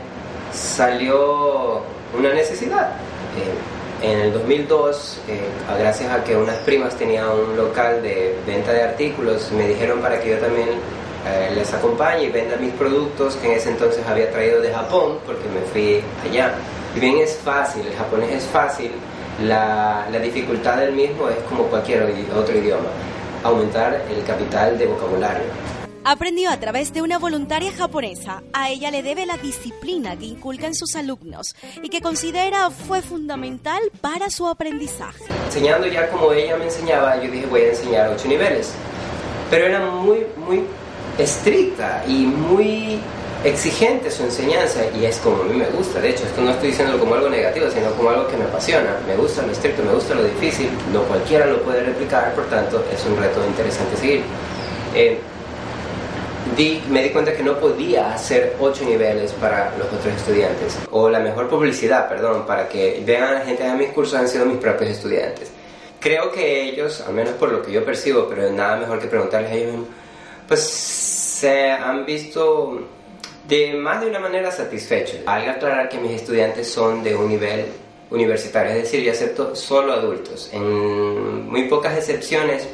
salió 0.52 1.84
una 2.18 2.34
necesidad. 2.34 2.90
Eh, 3.38 3.71
en 4.02 4.20
el 4.20 4.34
2002, 4.34 5.20
eh, 5.28 5.42
gracias 5.80 6.12
a 6.12 6.24
que 6.24 6.36
unas 6.36 6.58
primas 6.58 6.96
tenían 6.96 7.30
un 7.30 7.56
local 7.56 8.02
de 8.02 8.36
venta 8.48 8.74
de 8.74 8.84
artículos, 8.84 9.52
me 9.52 9.68
dijeron 9.68 10.00
para 10.00 10.20
que 10.20 10.32
yo 10.32 10.38
también 10.38 10.70
eh, 11.28 11.52
les 11.54 11.72
acompañe 11.72 12.24
y 12.24 12.30
venda 12.30 12.58
mis 12.58 12.74
productos 12.74 13.36
que 13.36 13.52
en 13.52 13.58
ese 13.58 13.70
entonces 13.70 14.06
había 14.08 14.32
traído 14.32 14.60
de 14.60 14.74
Japón, 14.74 15.20
porque 15.26 15.48
me 15.50 15.62
fui 15.72 16.02
allá. 16.28 16.56
Y 16.96 17.00
bien 17.00 17.18
es 17.20 17.38
fácil, 17.38 17.86
el 17.86 17.94
japonés 17.94 18.32
es 18.32 18.44
fácil, 18.46 18.92
la, 19.44 20.08
la 20.12 20.20
dificultad 20.20 20.78
del 20.78 20.94
mismo 20.94 21.30
es 21.30 21.38
como 21.48 21.66
cualquier 21.66 22.04
otro 22.36 22.58
idioma, 22.58 22.90
aumentar 23.44 24.02
el 24.10 24.24
capital 24.24 24.78
de 24.80 24.88
vocabulario. 24.88 25.71
Aprendió 26.04 26.50
a 26.50 26.58
través 26.58 26.94
de 26.94 27.04
una 27.04 27.20
voluntaria 27.20 27.72
japonesa. 27.72 28.42
A 28.54 28.72
ella 28.72 28.90
le 28.90 29.04
debe 29.04 29.28
la 29.28 29.38
disciplina 29.38 30.18
que 30.18 30.26
inculca 30.26 30.66
en 30.66 30.74
sus 30.74 30.96
alumnos 30.96 31.56
y 31.84 31.90
que 31.90 32.02
considera 32.02 32.72
fue 32.72 33.04
fundamental 33.04 33.80
para 34.02 34.32
su 34.32 34.48
aprendizaje. 34.48 35.26
Enseñando 35.46 35.86
ya 35.86 36.10
como 36.10 36.34
ella 36.34 36.58
me 36.58 36.66
enseñaba, 36.66 37.22
yo 37.22 37.30
dije 37.30 37.46
voy 37.46 37.62
a 37.62 37.70
enseñar 37.70 38.10
ocho 38.10 38.28
niveles. 38.28 38.74
Pero 39.52 39.68
era 39.68 39.80
muy, 39.92 40.26
muy 40.38 40.64
estricta 41.20 42.04
y 42.08 42.26
muy 42.26 43.00
exigente 43.44 44.10
su 44.10 44.24
enseñanza 44.24 44.82
y 45.00 45.06
es 45.06 45.18
como 45.18 45.44
a 45.44 45.46
mí 45.46 45.56
me 45.56 45.68
gusta. 45.68 46.00
De 46.00 46.10
hecho, 46.10 46.24
esto 46.24 46.42
no 46.42 46.50
estoy 46.50 46.70
diciendo 46.70 46.98
como 46.98 47.14
algo 47.14 47.30
negativo, 47.30 47.70
sino 47.70 47.92
como 47.92 48.10
algo 48.10 48.28
que 48.28 48.38
me 48.38 48.46
apasiona. 48.46 48.98
Me 49.06 49.16
gusta 49.16 49.44
lo 49.44 49.52
estricto, 49.52 49.84
me 49.84 49.94
gusta 49.94 50.16
lo 50.16 50.24
difícil. 50.24 50.70
No 50.92 51.04
cualquiera 51.04 51.46
lo 51.46 51.62
puede 51.62 51.84
replicar, 51.84 52.34
por 52.34 52.50
tanto 52.50 52.84
es 52.92 53.06
un 53.06 53.18
reto 53.18 53.46
interesante 53.46 53.96
seguir. 53.98 54.24
Eh, 54.96 55.20
me 56.90 57.04
di 57.04 57.10
cuenta 57.10 57.34
que 57.34 57.44
no 57.44 57.58
podía 57.58 58.14
hacer 58.14 58.56
ocho 58.60 58.84
niveles 58.84 59.32
para 59.34 59.76
los 59.78 59.88
otros 59.88 60.14
estudiantes. 60.16 60.78
O 60.92 61.10
la 61.10 61.20
mejor 61.20 61.48
publicidad, 61.50 62.10
perdón, 62.10 62.46
para 62.46 62.68
que 62.68 63.02
vean 63.06 63.24
a 63.24 63.32
la 63.34 63.42
gente 63.42 63.64
de 63.64 63.74
mis 63.74 63.90
cursos 63.90 64.20
han 64.20 64.28
sido 64.28 64.46
mis 64.46 64.58
propios 64.58 64.92
estudiantes. 64.92 65.52
Creo 66.00 66.32
que 66.32 66.64
ellos, 66.64 67.02
al 67.02 67.14
menos 67.14 67.34
por 67.36 67.52
lo 67.52 67.62
que 67.62 67.72
yo 67.72 67.86
percibo, 67.86 68.28
pero 68.28 68.52
nada 68.52 68.78
mejor 68.78 69.00
que 69.00 69.08
preguntarles 69.08 69.52
a 69.52 69.54
ellos, 69.54 69.76
pues 70.48 70.62
se 70.62 71.72
han 71.72 72.06
visto 72.06 72.88
de 73.48 73.74
más 73.74 74.02
de 74.02 74.08
una 74.08 74.20
manera 74.20 74.52
satisfechos. 74.52 75.20
Al 75.26 75.48
aclarar 75.50 75.90
que 75.90 75.98
mis 75.98 76.12
estudiantes 76.12 76.72
son 76.72 77.04
de 77.04 77.16
un 77.16 77.30
nivel 77.30 77.66
universitario, 78.10 78.72
es 78.72 78.84
decir, 78.84 79.02
yo 79.04 79.12
acepto 79.12 79.56
solo 79.56 79.94
adultos, 79.94 80.50
en 80.52 81.48
muy 81.48 81.64
pocas 81.64 81.98
excepciones, 81.98 82.68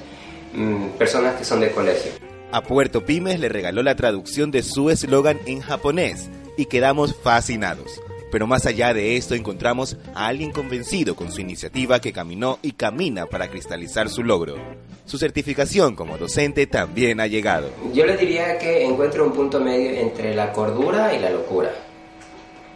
mm, 0.53 0.89
personas 0.97 1.35
que 1.35 1.45
son 1.45 1.59
de 1.59 1.71
colegio. 1.71 2.26
A 2.49 2.63
Puerto 2.63 3.05
Pymes 3.05 3.41
le 3.41 3.49
regaló 3.49 3.83
la 3.83 3.97
traducción 3.97 4.51
de 4.51 4.63
su 4.63 4.89
eslogan 4.89 5.37
en 5.45 5.59
japonés 5.59 6.29
y 6.55 6.65
quedamos 6.65 7.13
fascinados. 7.13 8.01
Pero 8.31 8.47
más 8.47 8.65
allá 8.65 8.93
de 8.93 9.17
esto 9.17 9.35
encontramos 9.35 9.97
a 10.15 10.27
alguien 10.27 10.51
convencido 10.51 11.13
con 11.17 11.29
su 11.29 11.41
iniciativa 11.41 11.99
que 11.99 12.13
caminó 12.13 12.57
y 12.61 12.71
camina 12.71 13.25
para 13.25 13.49
cristalizar 13.49 14.09
su 14.09 14.23
logro. 14.23 14.55
Su 15.05 15.17
certificación 15.17 15.93
como 15.95 16.17
docente 16.17 16.67
también 16.67 17.19
ha 17.19 17.27
llegado. 17.27 17.69
Yo 17.93 18.05
le 18.05 18.15
diría 18.15 18.57
que 18.57 18.85
encuentro 18.85 19.25
un 19.25 19.33
punto 19.33 19.59
medio 19.59 19.91
entre 19.91 20.33
la 20.33 20.53
cordura 20.53 21.13
y 21.13 21.19
la 21.19 21.29
locura. 21.29 21.71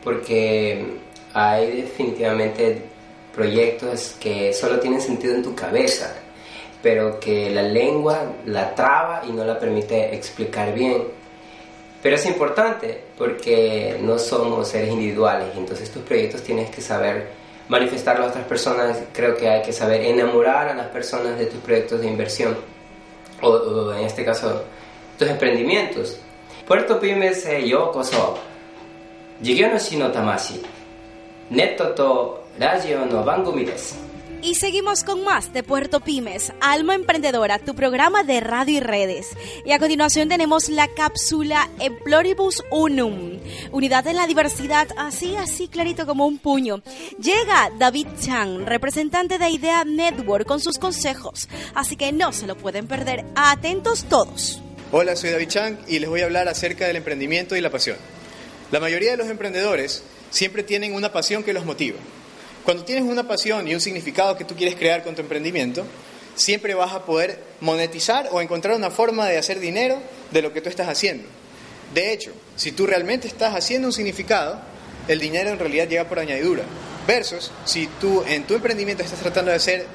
Porque 0.03 0.97
hay 1.33 1.81
definitivamente 1.83 2.81
proyectos 3.33 4.17
que 4.19 4.51
solo 4.51 4.81
tienen 4.81 4.99
sentido 4.99 5.33
en 5.33 5.43
tu 5.43 5.55
cabeza 5.55 6.13
pero 6.81 7.19
que 7.19 7.49
la 7.49 7.63
lengua 7.63 8.33
la 8.45 8.73
traba 8.73 9.23
y 9.27 9.31
no 9.31 9.43
la 9.45 9.59
permite 9.59 10.13
explicar 10.15 10.73
bien. 10.73 11.03
Pero 12.01 12.15
es 12.15 12.25
importante 12.25 13.03
porque 13.17 13.97
no 14.01 14.17
somos 14.17 14.67
seres 14.67 14.89
individuales 14.89 15.49
entonces 15.55 15.91
tus 15.91 16.01
proyectos 16.01 16.41
tienes 16.41 16.71
que 16.71 16.81
saber 16.81 17.27
manifestarlos 17.67 18.27
a 18.27 18.29
otras 18.29 18.45
personas. 18.45 18.97
Creo 19.13 19.35
que 19.37 19.47
hay 19.47 19.61
que 19.61 19.71
saber 19.71 20.01
enamorar 20.01 20.69
a 20.69 20.73
las 20.73 20.87
personas 20.87 21.37
de 21.37 21.45
tus 21.45 21.59
proyectos 21.61 22.01
de 22.01 22.07
inversión 22.07 22.57
o, 23.41 23.93
en 23.93 24.05
este 24.05 24.25
caso 24.25 24.63
tus 25.17 25.27
emprendimientos. 25.29 26.19
Puerto 26.67 26.99
Pymes 26.99 27.47
yo 27.65 27.91
koso. 27.91 28.39
no 29.39 29.77
shino 29.77 30.11
tamashi. 30.11 30.61
Neto 31.51 31.89
to 31.93 32.43
radio 32.59 33.05
no 33.05 33.23
bangumi. 33.23 33.65
Y 34.43 34.55
seguimos 34.55 35.03
con 35.03 35.23
más 35.23 35.53
de 35.53 35.61
Puerto 35.61 35.99
Pymes, 35.99 36.51
Alma 36.61 36.95
Emprendedora, 36.95 37.59
tu 37.59 37.75
programa 37.75 38.23
de 38.23 38.39
radio 38.39 38.77
y 38.77 38.79
redes. 38.79 39.27
Y 39.65 39.71
a 39.71 39.77
continuación 39.77 40.29
tenemos 40.29 40.67
la 40.69 40.87
cápsula 40.87 41.69
Emploribus 41.79 42.63
Unum, 42.71 43.39
unidad 43.71 44.07
en 44.07 44.15
la 44.15 44.25
diversidad, 44.25 44.87
así, 44.97 45.35
así 45.35 45.67
clarito 45.67 46.07
como 46.07 46.25
un 46.25 46.39
puño. 46.39 46.81
Llega 47.19 47.69
David 47.77 48.07
Chang, 48.19 48.65
representante 48.65 49.37
de 49.37 49.49
Idea 49.51 49.85
Network, 49.85 50.47
con 50.47 50.59
sus 50.59 50.79
consejos, 50.79 51.47
así 51.75 51.95
que 51.95 52.11
no 52.11 52.33
se 52.33 52.47
lo 52.47 52.57
pueden 52.57 52.87
perder. 52.87 53.23
Atentos 53.35 54.05
todos. 54.05 54.59
Hola, 54.91 55.15
soy 55.15 55.29
David 55.29 55.49
Chang 55.49 55.77
y 55.87 55.99
les 55.99 56.09
voy 56.09 56.21
a 56.21 56.25
hablar 56.25 56.47
acerca 56.47 56.87
del 56.87 56.95
emprendimiento 56.95 57.55
y 57.55 57.61
la 57.61 57.69
pasión. 57.69 57.97
La 58.71 58.79
mayoría 58.79 59.11
de 59.11 59.17
los 59.17 59.29
emprendedores 59.29 60.03
siempre 60.31 60.63
tienen 60.63 60.95
una 60.95 61.13
pasión 61.13 61.43
que 61.43 61.53
los 61.53 61.63
motiva. 61.63 61.99
Cuando 62.63 62.83
tienes 62.83 63.05
una 63.05 63.27
pasión 63.27 63.67
y 63.67 63.73
un 63.73 63.81
significado 63.81 64.37
que 64.37 64.45
tú 64.45 64.55
quieres 64.55 64.75
crear 64.75 65.03
con 65.03 65.15
tu 65.15 65.21
emprendimiento, 65.21 65.83
siempre 66.35 66.73
vas 66.75 66.93
a 66.93 67.05
poder 67.05 67.39
monetizar 67.59 68.29
o 68.31 68.41
encontrar 68.41 68.75
una 68.75 68.91
forma 68.91 69.27
de 69.27 69.37
hacer 69.37 69.59
dinero 69.59 69.97
de 70.31 70.41
lo 70.41 70.53
que 70.53 70.61
tú 70.61 70.69
estás 70.69 70.87
haciendo. 70.87 71.27
De 71.93 72.13
hecho, 72.13 72.31
si 72.55 72.71
tú 72.71 72.85
realmente 72.85 73.27
estás 73.27 73.55
haciendo 73.55 73.87
un 73.87 73.93
significado, 73.93 74.61
el 75.07 75.19
dinero 75.19 75.49
en 75.49 75.59
realidad 75.59 75.87
llega 75.87 76.07
por 76.07 76.19
añadidura. 76.19 76.63
Versus, 77.07 77.51
si 77.65 77.87
tú 77.99 78.23
en 78.27 78.43
tu 78.43 78.53
emprendimiento 78.53 79.03
estás 79.03 79.19
tratando 79.19 79.49
de 79.51 79.57
hacer 79.57 79.87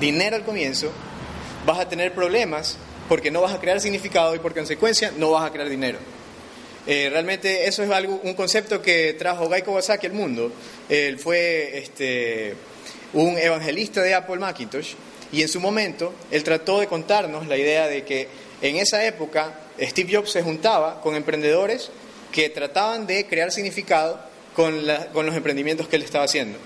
dinero 0.00 0.36
al 0.36 0.44
comienzo, 0.44 0.92
vas 1.66 1.80
a 1.80 1.88
tener 1.88 2.14
problemas 2.14 2.76
porque 3.08 3.30
no 3.30 3.40
vas 3.40 3.52
a 3.52 3.60
crear 3.60 3.80
significado 3.80 4.34
y 4.34 4.38
por 4.38 4.54
consecuencia 4.54 5.12
no 5.16 5.32
vas 5.32 5.44
a 5.44 5.52
crear 5.52 5.68
dinero. 5.68 5.98
Eh, 6.86 7.08
realmente 7.10 7.68
eso 7.68 7.82
es 7.82 7.90
algo, 7.90 8.20
un 8.24 8.34
concepto 8.34 8.82
que 8.82 9.14
trajo 9.14 9.48
Guy 9.48 9.62
Kawasaki 9.62 10.06
al 10.06 10.12
mundo. 10.12 10.52
Él 10.88 11.18
fue 11.18 11.78
este, 11.78 12.54
un 13.12 13.38
evangelista 13.38 14.02
de 14.02 14.14
Apple 14.14 14.38
Macintosh 14.38 14.94
y 15.30 15.42
en 15.42 15.48
su 15.48 15.60
momento 15.60 16.12
él 16.30 16.42
trató 16.42 16.80
de 16.80 16.88
contarnos 16.88 17.46
la 17.46 17.56
idea 17.56 17.86
de 17.86 18.04
que 18.04 18.28
en 18.60 18.76
esa 18.76 19.04
época 19.04 19.60
Steve 19.80 20.16
Jobs 20.16 20.30
se 20.30 20.42
juntaba 20.42 21.00
con 21.00 21.14
emprendedores 21.14 21.90
que 22.32 22.48
trataban 22.50 23.06
de 23.06 23.26
crear 23.26 23.52
significado 23.52 24.20
con, 24.54 24.86
los 24.86 25.36
emprendimientos 25.36 25.88
que 25.88 25.96
él 25.96 26.02
estaba 26.02 26.24
haciendo 26.24 26.58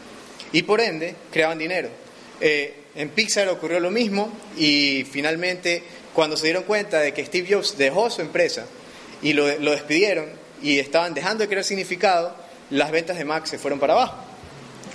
y 0.53 0.63
por 0.63 0.81
ende 0.81 1.15
creaban 1.31 1.59
dinero. 1.59 1.89
Eh, 2.41 2.75
en 2.95 3.11
Pixar 3.11 3.49
ocurrió 3.49 3.81
lo 3.81 3.91
mismo 3.91 4.33
y 4.57 5.05
finalmente 5.11 5.83
cuando 6.15 6.37
se 6.37 6.45
dieron 6.45 6.63
cuenta 6.65 7.01
de 7.01 7.13
que 7.13 7.25
Steve 7.25 7.55
Jobs 7.55 7.77
dejó 7.77 8.09
su 8.11 8.23
empresa 8.23 8.67
y 9.23 9.33
lo, 9.33 9.47
despidieron 9.47 10.27
y 10.63 10.79
estaban 10.79 11.15
dejando 11.15 11.43
de 11.43 11.49
crear 11.49 11.65
significado, 11.65 12.35
las 12.71 12.91
ventas 12.91 13.19
de 13.19 13.25
Mac 13.25 13.47
se 13.47 13.59
fueron 13.59 13.79
para 13.79 13.95
abajo. 13.95 14.17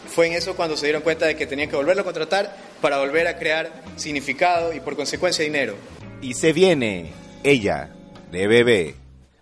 Fue 0.08 0.28
en 0.28 0.34
eso 0.34 0.56
cuando 0.56 0.76
se 0.76 0.88
dieron 0.88 1.02
cuenta 1.02 1.26
de 1.26 1.36
que 1.36 1.48
tenían 1.48 1.70
que 1.70 1.76
volverlo 1.76 2.02
a 2.02 2.06
contratar 2.06 2.56
para 2.82 2.98
volver 2.98 3.28
a 3.28 3.38
crear 3.38 3.72
significado 3.96 4.74
y 4.74 4.80
por 4.80 4.96
consecuencia 4.96 5.46
dinero. 5.46 5.76
Y 6.22 6.34
se 6.34 6.52
viene 6.52 7.14
ella, 7.44 7.90
de 8.32 8.48
bebé. 8.48 8.96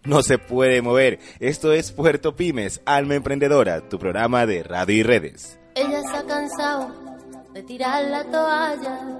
No 0.03 0.23
se 0.23 0.37
puede 0.37 0.81
mover. 0.81 1.19
Esto 1.39 1.73
es 1.73 1.91
Puerto 1.91 2.35
Pymes, 2.35 2.81
Alma 2.85 3.15
Emprendedora, 3.15 3.81
tu 3.81 3.99
programa 3.99 4.45
de 4.45 4.63
radio 4.63 4.95
y 4.95 5.03
redes. 5.03 5.59
Ella 5.75 6.01
se 6.01 6.17
ha 6.17 6.23
cansado 6.23 6.93
de 7.53 7.63
tirar 7.63 8.03
la 8.05 8.23
toalla. 8.23 9.19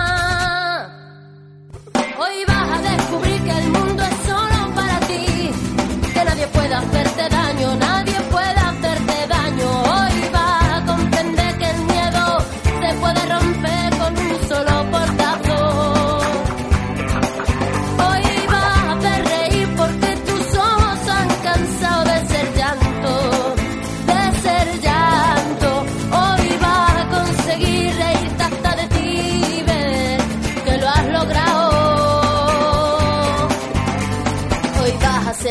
Hoy 2.23 2.45
vas 2.45 2.69
a 2.69 2.81
descubrir 2.83 3.41
que 3.41 3.49
el 3.49 3.69
mundo 3.71 4.03
es 4.03 4.15
solo 4.27 4.75
para 4.75 4.99
ti, 5.07 5.49
que 6.13 6.23
nadie 6.23 6.47
puede 6.49 6.75
hacerte 6.75 7.29
daño, 7.29 7.40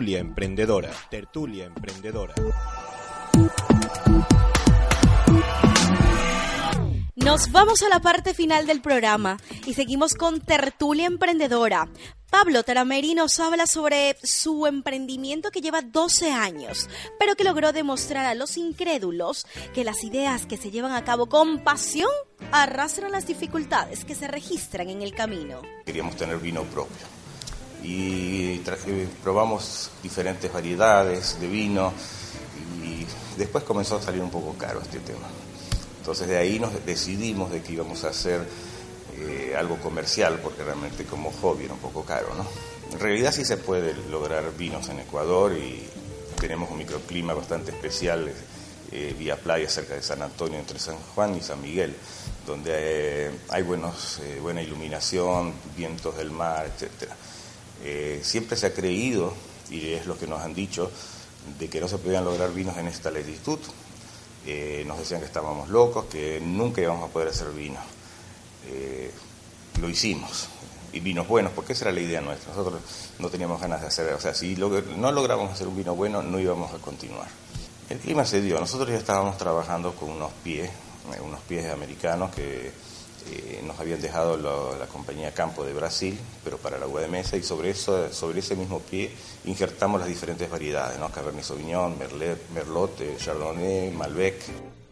Tertulia 0.00 0.20
Emprendedora. 0.20 0.90
Tertulia 1.10 1.66
Emprendedora. 1.66 2.34
Nos 7.16 7.52
vamos 7.52 7.82
a 7.82 7.90
la 7.90 8.00
parte 8.00 8.32
final 8.32 8.66
del 8.66 8.80
programa 8.80 9.36
y 9.66 9.74
seguimos 9.74 10.14
con 10.14 10.40
Tertulia 10.40 11.04
Emprendedora. 11.04 11.86
Pablo 12.30 12.62
Tarameri 12.62 13.12
nos 13.12 13.38
habla 13.40 13.66
sobre 13.66 14.16
su 14.22 14.66
emprendimiento 14.66 15.50
que 15.50 15.60
lleva 15.60 15.82
12 15.82 16.32
años, 16.32 16.88
pero 17.18 17.36
que 17.36 17.44
logró 17.44 17.74
demostrar 17.74 18.24
a 18.24 18.34
los 18.34 18.56
incrédulos 18.56 19.46
que 19.74 19.84
las 19.84 20.02
ideas 20.02 20.46
que 20.46 20.56
se 20.56 20.70
llevan 20.70 20.92
a 20.92 21.04
cabo 21.04 21.26
con 21.26 21.62
pasión 21.62 22.10
arrastran 22.52 23.12
las 23.12 23.26
dificultades 23.26 24.06
que 24.06 24.14
se 24.14 24.28
registran 24.28 24.88
en 24.88 25.02
el 25.02 25.14
camino. 25.14 25.60
Queríamos 25.84 26.16
tener 26.16 26.38
vino 26.38 26.62
propio 26.64 27.19
y 27.82 28.62
probamos 29.22 29.90
diferentes 30.02 30.52
variedades 30.52 31.40
de 31.40 31.48
vino 31.48 31.92
y 32.84 33.06
después 33.38 33.64
comenzó 33.64 33.96
a 33.96 34.02
salir 34.02 34.22
un 34.22 34.30
poco 34.30 34.54
caro 34.54 34.80
este 34.80 34.98
tema. 35.00 35.28
Entonces 35.98 36.28
de 36.28 36.38
ahí 36.38 36.58
nos 36.58 36.84
decidimos 36.84 37.50
de 37.50 37.62
que 37.62 37.72
íbamos 37.72 38.04
a 38.04 38.08
hacer 38.08 38.46
eh, 39.16 39.54
algo 39.56 39.76
comercial 39.76 40.40
porque 40.42 40.64
realmente 40.64 41.04
como 41.04 41.30
hobby 41.30 41.64
era 41.64 41.74
un 41.74 41.80
poco 41.80 42.04
caro, 42.04 42.28
¿no? 42.36 42.46
En 42.92 42.98
realidad 42.98 43.32
sí 43.32 43.44
se 43.44 43.56
puede 43.56 43.94
lograr 44.10 44.44
vinos 44.56 44.88
en 44.88 44.98
Ecuador 44.98 45.52
y 45.52 45.86
tenemos 46.40 46.70
un 46.70 46.78
microclima 46.78 47.34
bastante 47.34 47.70
especial 47.70 48.32
eh, 48.90 49.14
vía 49.18 49.36
playa 49.36 49.68
cerca 49.68 49.94
de 49.94 50.02
San 50.02 50.22
Antonio 50.22 50.58
entre 50.58 50.78
San 50.78 50.96
Juan 51.14 51.36
y 51.36 51.40
San 51.40 51.60
Miguel, 51.60 51.94
donde 52.46 52.72
eh, 52.74 53.30
hay 53.50 53.62
buenos, 53.62 54.20
buena 54.42 54.62
iluminación, 54.62 55.52
vientos 55.76 56.16
del 56.16 56.30
mar, 56.30 56.66
etcétera. 56.66 57.14
Eh, 57.82 58.20
siempre 58.22 58.56
se 58.56 58.66
ha 58.66 58.74
creído, 58.74 59.32
y 59.70 59.92
es 59.92 60.06
lo 60.06 60.18
que 60.18 60.26
nos 60.26 60.40
han 60.40 60.54
dicho, 60.54 60.90
de 61.58 61.68
que 61.68 61.80
no 61.80 61.88
se 61.88 61.98
podían 61.98 62.24
lograr 62.24 62.52
vinos 62.52 62.76
en 62.76 62.86
esta 62.86 63.10
latitud. 63.10 63.58
Eh, 64.46 64.84
nos 64.86 64.98
decían 64.98 65.20
que 65.20 65.26
estábamos 65.26 65.68
locos, 65.68 66.06
que 66.06 66.40
nunca 66.40 66.80
íbamos 66.80 67.08
a 67.08 67.12
poder 67.12 67.28
hacer 67.28 67.50
vino. 67.50 67.78
Eh, 68.68 69.10
lo 69.80 69.88
hicimos, 69.88 70.48
y 70.92 71.00
vinos 71.00 71.26
buenos, 71.28 71.52
porque 71.52 71.72
esa 71.72 71.86
era 71.86 71.92
la 71.92 72.00
idea 72.00 72.20
nuestra. 72.20 72.50
Nosotros 72.54 72.80
no 73.18 73.28
teníamos 73.28 73.60
ganas 73.60 73.80
de 73.80 73.86
hacer, 73.86 74.12
o 74.12 74.20
sea, 74.20 74.34
si 74.34 74.56
no 74.56 75.12
lográbamos 75.12 75.52
hacer 75.52 75.68
un 75.68 75.76
vino 75.76 75.94
bueno, 75.94 76.22
no 76.22 76.38
íbamos 76.38 76.72
a 76.74 76.78
continuar. 76.78 77.28
El 77.88 77.98
clima 77.98 78.24
se 78.24 78.40
dio, 78.40 78.60
nosotros 78.60 78.88
ya 78.88 78.96
estábamos 78.96 79.36
trabajando 79.36 79.94
con 79.94 80.10
unos 80.10 80.32
pies, 80.44 80.68
eh, 80.68 81.20
unos 81.20 81.40
pies 81.40 81.72
americanos 81.72 82.34
que 82.34 82.72
eh, 83.30 83.62
nos 83.66 83.78
habían 83.78 84.00
dejado 84.00 84.36
la 84.36 84.86
compañía 84.86 85.32
Campo 85.32 85.64
de 85.64 85.72
Brasil, 85.72 86.18
pero 86.44 86.58
para 86.58 86.78
la 86.78 86.86
uva 86.86 87.00
de 87.00 87.08
mesa, 87.08 87.36
y 87.36 87.42
sobre, 87.42 87.70
eso, 87.70 88.12
sobre 88.12 88.40
ese 88.40 88.56
mismo 88.56 88.80
pie 88.80 89.10
injertamos 89.44 90.00
las 90.00 90.08
diferentes 90.08 90.50
variedades, 90.50 90.98
¿no? 90.98 91.10
Cabernet 91.10 91.44
Sauvignon, 91.44 91.98
Merlet, 91.98 92.38
Merlot, 92.54 93.18
Chardonnay, 93.18 93.90
Malbec. 93.90 94.36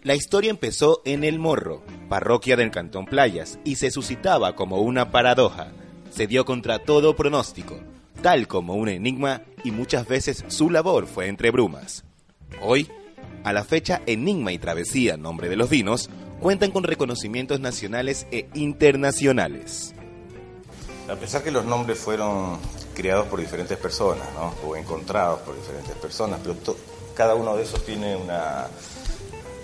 La 0.02 0.14
historia 0.14 0.50
empezó 0.50 1.02
en 1.04 1.24
El 1.24 1.38
Morro, 1.38 1.82
parroquia 2.08 2.56
del 2.56 2.70
Cantón 2.70 3.06
Playas, 3.06 3.58
y 3.64 3.76
se 3.76 3.90
suscitaba 3.90 4.54
como 4.54 4.78
una 4.78 5.10
paradoja. 5.10 5.72
Se 6.14 6.26
dio 6.26 6.44
contra 6.44 6.78
todo 6.78 7.16
pronóstico, 7.16 7.78
tal 8.22 8.46
como 8.46 8.74
un 8.74 8.88
enigma, 8.88 9.42
y 9.64 9.70
muchas 9.70 10.06
veces 10.06 10.44
su 10.48 10.70
labor 10.70 11.06
fue 11.06 11.26
entre 11.26 11.50
brumas. 11.50 12.04
Hoy, 12.62 12.88
a 13.44 13.52
la 13.52 13.64
fecha, 13.64 14.02
Enigma 14.06 14.52
y 14.52 14.58
Travesía, 14.58 15.16
nombre 15.16 15.48
de 15.48 15.56
los 15.56 15.68
vinos, 15.68 16.10
cuentan 16.40 16.70
con 16.70 16.84
reconocimientos 16.84 17.60
nacionales 17.60 18.26
e 18.30 18.48
internacionales. 18.54 19.94
A 21.08 21.16
pesar 21.16 21.42
que 21.42 21.50
los 21.50 21.64
nombres 21.64 21.98
fueron 21.98 22.58
creados 22.94 23.26
por 23.28 23.40
diferentes 23.40 23.78
personas, 23.78 24.26
¿no? 24.34 24.54
o 24.66 24.76
encontrados 24.76 25.40
por 25.40 25.56
diferentes 25.56 25.94
personas, 25.96 26.40
pero 26.42 26.56
cada 27.14 27.34
uno 27.34 27.56
de 27.56 27.62
esos 27.62 27.84
tiene 27.84 28.16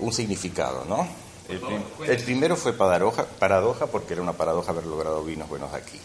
un 0.01 0.13
significado, 0.13 0.85
¿no? 0.89 1.07
El 2.07 2.23
primero 2.23 2.57
fue 2.57 2.73
paradoja, 2.73 3.27
paradoja 3.39 3.87
porque 3.87 4.15
era 4.15 4.23
una 4.23 4.33
paradoja 4.33 4.73
haber 4.73 4.87
logrado 4.87 5.23
vinos 5.23 5.49
buenos 5.49 5.75
aquí. 5.75 6.01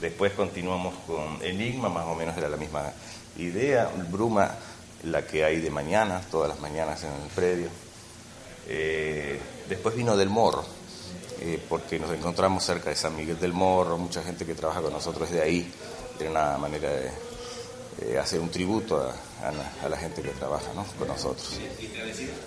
Después 0.00 0.32
continuamos 0.32 0.94
con 1.06 1.38
Enigma, 1.42 1.88
más 1.88 2.06
o 2.06 2.14
menos 2.14 2.36
era 2.36 2.48
la 2.48 2.56
misma 2.56 2.92
idea. 3.38 3.88
Bruma, 4.10 4.50
la 5.04 5.26
que 5.26 5.44
hay 5.44 5.60
de 5.60 5.70
mañana, 5.70 6.20
todas 6.30 6.48
las 6.48 6.60
mañanas 6.60 7.04
en 7.04 7.12
el 7.12 7.28
predio. 7.34 7.68
Eh, 8.66 9.38
después 9.68 9.94
vino 9.94 10.16
Del 10.16 10.30
Morro, 10.30 10.64
eh, 11.40 11.60
porque 11.68 11.98
nos 11.98 12.10
encontramos 12.10 12.64
cerca 12.64 12.90
de 12.90 12.96
San 12.96 13.16
Miguel 13.16 13.38
del 13.38 13.52
Morro, 13.52 13.98
mucha 13.98 14.22
gente 14.22 14.44
que 14.44 14.54
trabaja 14.54 14.80
con 14.82 14.92
nosotros 14.92 15.30
de 15.30 15.42
ahí. 15.42 15.72
Era 16.18 16.30
una 16.30 16.58
manera 16.58 16.90
de 16.90 17.10
eh, 18.02 18.18
hacer 18.18 18.40
un 18.40 18.50
tributo 18.50 18.96
a, 18.96 19.48
a 19.48 19.52
la, 19.52 19.72
a 19.84 19.88
la 19.88 19.96
gente 19.96 20.22
que 20.22 20.30
trabaja 20.30 20.72
¿no? 20.74 20.84
con 20.98 21.08
nosotros. 21.08 21.58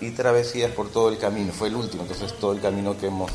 Y 0.00 0.10
travesías 0.10 0.72
por 0.72 0.90
todo 0.90 1.08
el 1.10 1.18
camino, 1.18 1.52
fue 1.52 1.68
el 1.68 1.76
último, 1.76 2.02
entonces 2.02 2.38
todo 2.38 2.52
el 2.52 2.60
camino 2.60 2.96
que 2.98 3.06
hemos 3.06 3.30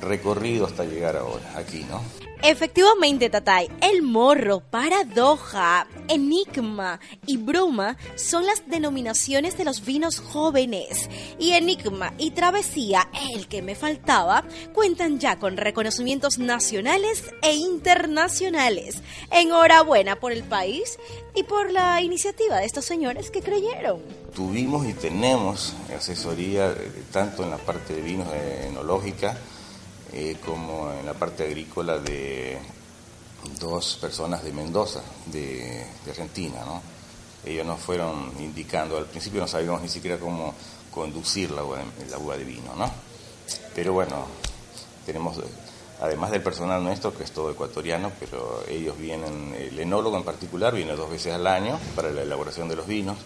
recorrido 0.00 0.66
hasta 0.66 0.84
llegar 0.84 1.16
ahora, 1.16 1.52
aquí, 1.56 1.84
¿no? 1.88 2.00
Efectivamente, 2.42 3.28
Tatay, 3.28 3.68
el 3.82 4.00
morro, 4.00 4.60
paradoja, 4.60 5.86
enigma 6.08 6.98
y 7.26 7.36
bruma 7.36 7.98
son 8.14 8.46
las 8.46 8.66
denominaciones 8.66 9.58
de 9.58 9.64
los 9.66 9.84
vinos 9.84 10.20
jóvenes. 10.20 11.10
Y 11.38 11.52
enigma 11.52 12.14
y 12.16 12.30
travesía, 12.30 13.10
el 13.34 13.46
que 13.46 13.60
me 13.60 13.74
faltaba, 13.74 14.44
cuentan 14.72 15.18
ya 15.18 15.38
con 15.38 15.58
reconocimientos 15.58 16.38
nacionales 16.38 17.24
e 17.42 17.52
internacionales. 17.56 19.02
Enhorabuena 19.30 20.16
por 20.16 20.32
el 20.32 20.42
país 20.42 20.98
y 21.34 21.42
por 21.42 21.70
la 21.70 22.00
iniciativa 22.00 22.56
de 22.56 22.64
estos 22.64 22.86
señores 22.86 23.30
que 23.30 23.42
creyeron. 23.42 24.00
Tuvimos 24.34 24.86
y 24.86 24.94
tenemos 24.94 25.74
asesoría 25.94 26.70
eh, 26.70 26.90
tanto 27.12 27.42
en 27.42 27.50
la 27.50 27.58
parte 27.58 27.96
de 27.96 28.00
vinos 28.00 28.28
enológica, 28.66 29.36
eh, 30.12 30.36
como 30.44 30.92
en 30.92 31.06
la 31.06 31.14
parte 31.14 31.44
agrícola 31.44 31.98
de 31.98 32.58
dos 33.60 33.96
personas 34.00 34.42
de 34.42 34.52
Mendoza, 34.52 35.02
de, 35.26 35.86
Argentina. 36.08 36.64
¿no? 36.64 36.82
Ellos 37.44 37.64
nos 37.64 37.80
fueron 37.80 38.32
indicando, 38.38 38.96
al 38.98 39.06
principio 39.06 39.40
no 39.40 39.46
sabíamos 39.46 39.82
ni 39.82 39.88
siquiera 39.88 40.18
cómo 40.18 40.54
conducir 40.90 41.50
la 41.52 41.62
uva, 41.62 42.36
de 42.36 42.44
vino, 42.44 42.74
¿no? 42.76 42.90
Pero 43.74 43.92
bueno, 43.92 44.26
tenemos, 45.06 45.38
además 46.00 46.32
del 46.32 46.42
personal 46.42 46.82
nuestro, 46.82 47.16
que 47.16 47.22
es 47.22 47.30
todo 47.30 47.50
ecuatoriano, 47.50 48.10
pero 48.18 48.64
ellos 48.68 48.98
vienen, 48.98 49.54
el 49.56 49.78
enólogo 49.78 50.16
en 50.16 50.24
particular 50.24 50.74
viene 50.74 50.96
dos 50.96 51.08
veces 51.08 51.32
al 51.32 51.46
año 51.46 51.78
para 51.94 52.10
la 52.10 52.22
elaboración 52.22 52.68
de 52.68 52.76
los 52.76 52.86
vinos, 52.86 53.16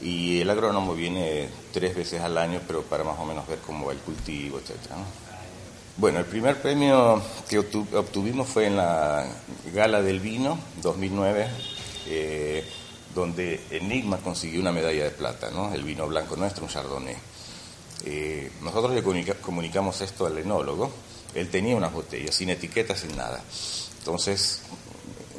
y 0.00 0.40
el 0.40 0.50
agrónomo 0.50 0.94
viene 0.94 1.48
tres 1.72 1.94
veces 1.94 2.22
al 2.22 2.38
año, 2.38 2.60
pero 2.66 2.82
para 2.82 3.04
más 3.04 3.18
o 3.18 3.24
menos 3.24 3.46
ver 3.46 3.58
cómo 3.58 3.86
va 3.86 3.92
el 3.92 3.98
cultivo, 3.98 4.58
etcétera, 4.58 4.96
¿no? 4.96 5.25
Bueno, 5.98 6.18
el 6.18 6.26
primer 6.26 6.60
premio 6.60 7.22
que 7.48 7.58
obtuvimos 7.58 8.46
fue 8.46 8.66
en 8.66 8.76
la 8.76 9.26
Gala 9.72 10.02
del 10.02 10.20
Vino 10.20 10.58
2009, 10.82 11.48
eh, 12.08 12.64
donde 13.14 13.62
Enigma 13.70 14.18
consiguió 14.18 14.60
una 14.60 14.72
medalla 14.72 15.04
de 15.04 15.10
plata, 15.10 15.50
¿no? 15.50 15.72
El 15.72 15.84
vino 15.84 16.06
blanco 16.06 16.36
nuestro, 16.36 16.64
un 16.64 16.70
chardonnay. 16.70 17.16
Eh, 18.04 18.52
nosotros 18.60 18.92
le 18.92 19.02
comunicamos 19.40 19.98
esto 20.02 20.26
al 20.26 20.36
enólogo. 20.36 20.90
Él 21.34 21.48
tenía 21.48 21.74
unas 21.74 21.94
botellas, 21.94 22.34
sin 22.34 22.50
etiquetas, 22.50 23.00
sin 23.00 23.16
nada. 23.16 23.42
Entonces, 24.00 24.60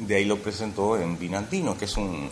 de 0.00 0.16
ahí 0.16 0.24
lo 0.24 0.42
presentó 0.42 0.98
en 0.98 1.20
Vinantino, 1.20 1.78
que 1.78 1.84
es 1.84 1.96
un 1.96 2.28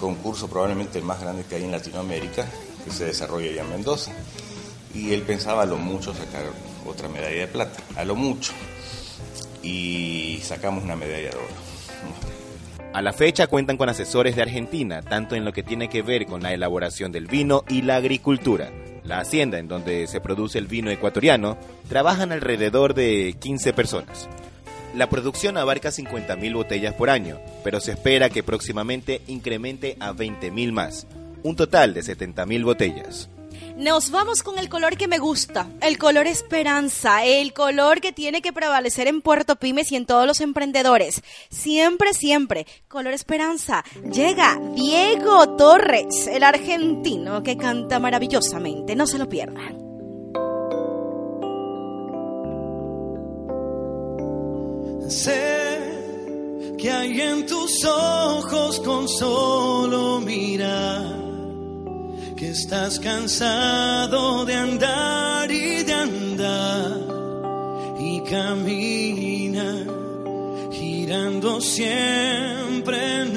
concurso 0.00 0.48
probablemente 0.48 0.98
el 0.98 1.04
más 1.04 1.20
grande 1.20 1.44
que 1.44 1.56
hay 1.56 1.64
en 1.64 1.72
Latinoamérica, 1.72 2.46
que 2.82 2.90
se 2.90 3.04
desarrolla 3.04 3.50
allá 3.50 3.60
en 3.60 3.70
Mendoza. 3.70 4.10
Y 4.94 5.12
él 5.12 5.20
pensaba 5.20 5.66
lo 5.66 5.76
mucho 5.76 6.14
sacar 6.14 6.44
otra 6.88 7.08
medalla 7.08 7.40
de 7.40 7.48
plata, 7.48 7.82
a 7.96 8.04
lo 8.04 8.14
mucho. 8.14 8.52
Y 9.62 10.40
sacamos 10.42 10.84
una 10.84 10.96
medalla 10.96 11.30
de 11.30 11.36
oro. 11.36 11.68
A 12.92 13.02
la 13.02 13.12
fecha 13.12 13.46
cuentan 13.46 13.76
con 13.76 13.88
asesores 13.88 14.34
de 14.34 14.42
Argentina, 14.42 15.02
tanto 15.02 15.34
en 15.34 15.44
lo 15.44 15.52
que 15.52 15.62
tiene 15.62 15.88
que 15.88 16.02
ver 16.02 16.26
con 16.26 16.42
la 16.42 16.52
elaboración 16.52 17.12
del 17.12 17.26
vino 17.26 17.64
y 17.68 17.82
la 17.82 17.96
agricultura. 17.96 18.70
La 19.04 19.20
hacienda 19.20 19.58
en 19.58 19.68
donde 19.68 20.06
se 20.06 20.20
produce 20.20 20.58
el 20.58 20.66
vino 20.66 20.90
ecuatoriano 20.90 21.58
trabajan 21.88 22.32
alrededor 22.32 22.94
de 22.94 23.36
15 23.38 23.72
personas. 23.72 24.28
La 24.94 25.08
producción 25.08 25.58
abarca 25.58 25.90
50.000 25.90 26.54
botellas 26.54 26.94
por 26.94 27.10
año, 27.10 27.38
pero 27.62 27.78
se 27.78 27.92
espera 27.92 28.30
que 28.30 28.42
próximamente 28.42 29.20
incremente 29.26 29.96
a 30.00 30.12
20.000 30.12 30.72
más, 30.72 31.06
un 31.42 31.56
total 31.56 31.94
de 31.94 32.00
70.000 32.00 32.64
botellas. 32.64 33.28
Nos 33.76 34.10
vamos 34.10 34.42
con 34.42 34.58
el 34.58 34.68
color 34.68 34.96
que 34.96 35.08
me 35.08 35.18
gusta, 35.18 35.68
el 35.80 35.98
color 35.98 36.26
esperanza, 36.26 37.24
el 37.24 37.52
color 37.52 38.00
que 38.00 38.12
tiene 38.12 38.42
que 38.42 38.52
prevalecer 38.52 39.06
en 39.06 39.22
Puerto 39.22 39.56
Pymes 39.56 39.92
y 39.92 39.96
en 39.96 40.06
todos 40.06 40.26
los 40.26 40.40
emprendedores. 40.40 41.22
Siempre, 41.48 42.14
siempre, 42.14 42.66
color 42.88 43.14
esperanza. 43.14 43.84
Llega 44.12 44.58
Diego 44.74 45.56
Torres, 45.56 46.26
el 46.26 46.42
argentino 46.42 47.42
que 47.42 47.56
canta 47.56 47.98
maravillosamente. 47.98 48.96
No 48.96 49.06
se 49.06 49.18
lo 49.18 49.28
pierdan. 49.28 49.88
Sé 55.08 55.78
que 56.78 56.90
hay 56.90 57.20
en 57.20 57.46
tus 57.46 57.84
ojos 57.84 58.80
con 58.80 59.08
solo 59.08 60.20
mirar 60.20 61.27
estás 62.50 62.98
cansado 62.98 64.46
de 64.46 64.54
andar 64.54 65.50
y 65.50 65.82
de 65.82 65.92
andar 65.92 67.00
y 68.00 68.22
camina 68.22 69.84
girando 70.72 71.60
siempre 71.60 73.22
en 73.22 73.27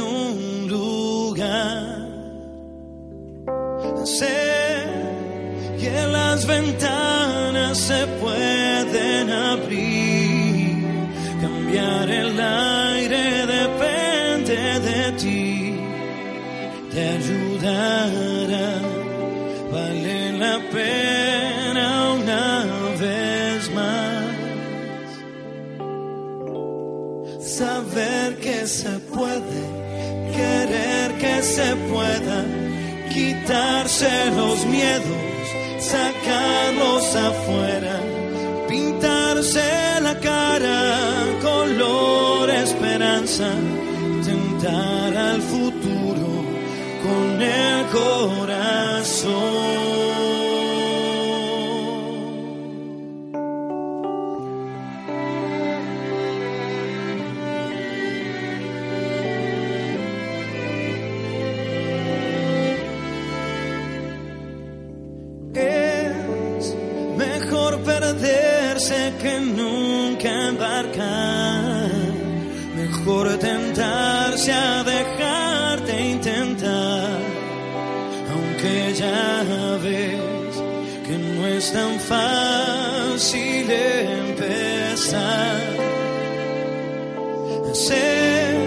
se 31.42 31.76
pueda, 31.92 32.46
quitarse 33.12 34.10
los 34.36 34.66
miedos, 34.66 35.48
sacarlos 35.80 37.16
afuera, 37.16 38.00
pintarse 38.68 39.62
la 40.02 40.20
cara, 40.20 41.00
color 41.42 42.50
esperanza, 42.50 43.52
tentar 44.24 45.18
al 45.18 45.42
futuro 45.42 46.28
con 47.04 47.42
el 47.42 47.86
corazón. 47.88 49.81
A 74.50 74.84
dejarte 74.84 76.02
intentar, 76.02 77.20
aunque 78.34 78.94
ya 78.96 79.78
ves 79.84 80.54
que 81.06 81.18
no 81.18 81.48
es 81.48 81.72
tan 81.72 82.00
fácil 82.00 83.70
empezar. 83.70 85.62
Sé 87.74 88.58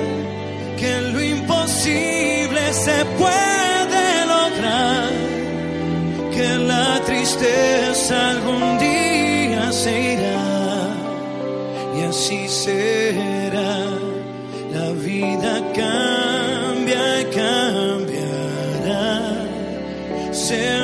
que 0.79 1.01
lo 1.13 1.23
imposible 1.23 2.73
se 2.73 3.05
puede 3.19 4.27
lograr, 4.27 5.11
que 6.35 6.49
la 6.59 7.01
tristeza 7.05 8.31
algún 8.31 8.79
día 8.79 9.73
se 9.73 10.13
irá 10.13 10.89
y 11.97 12.03
así 12.03 12.49
será. 12.49 13.84
sin 20.55 20.84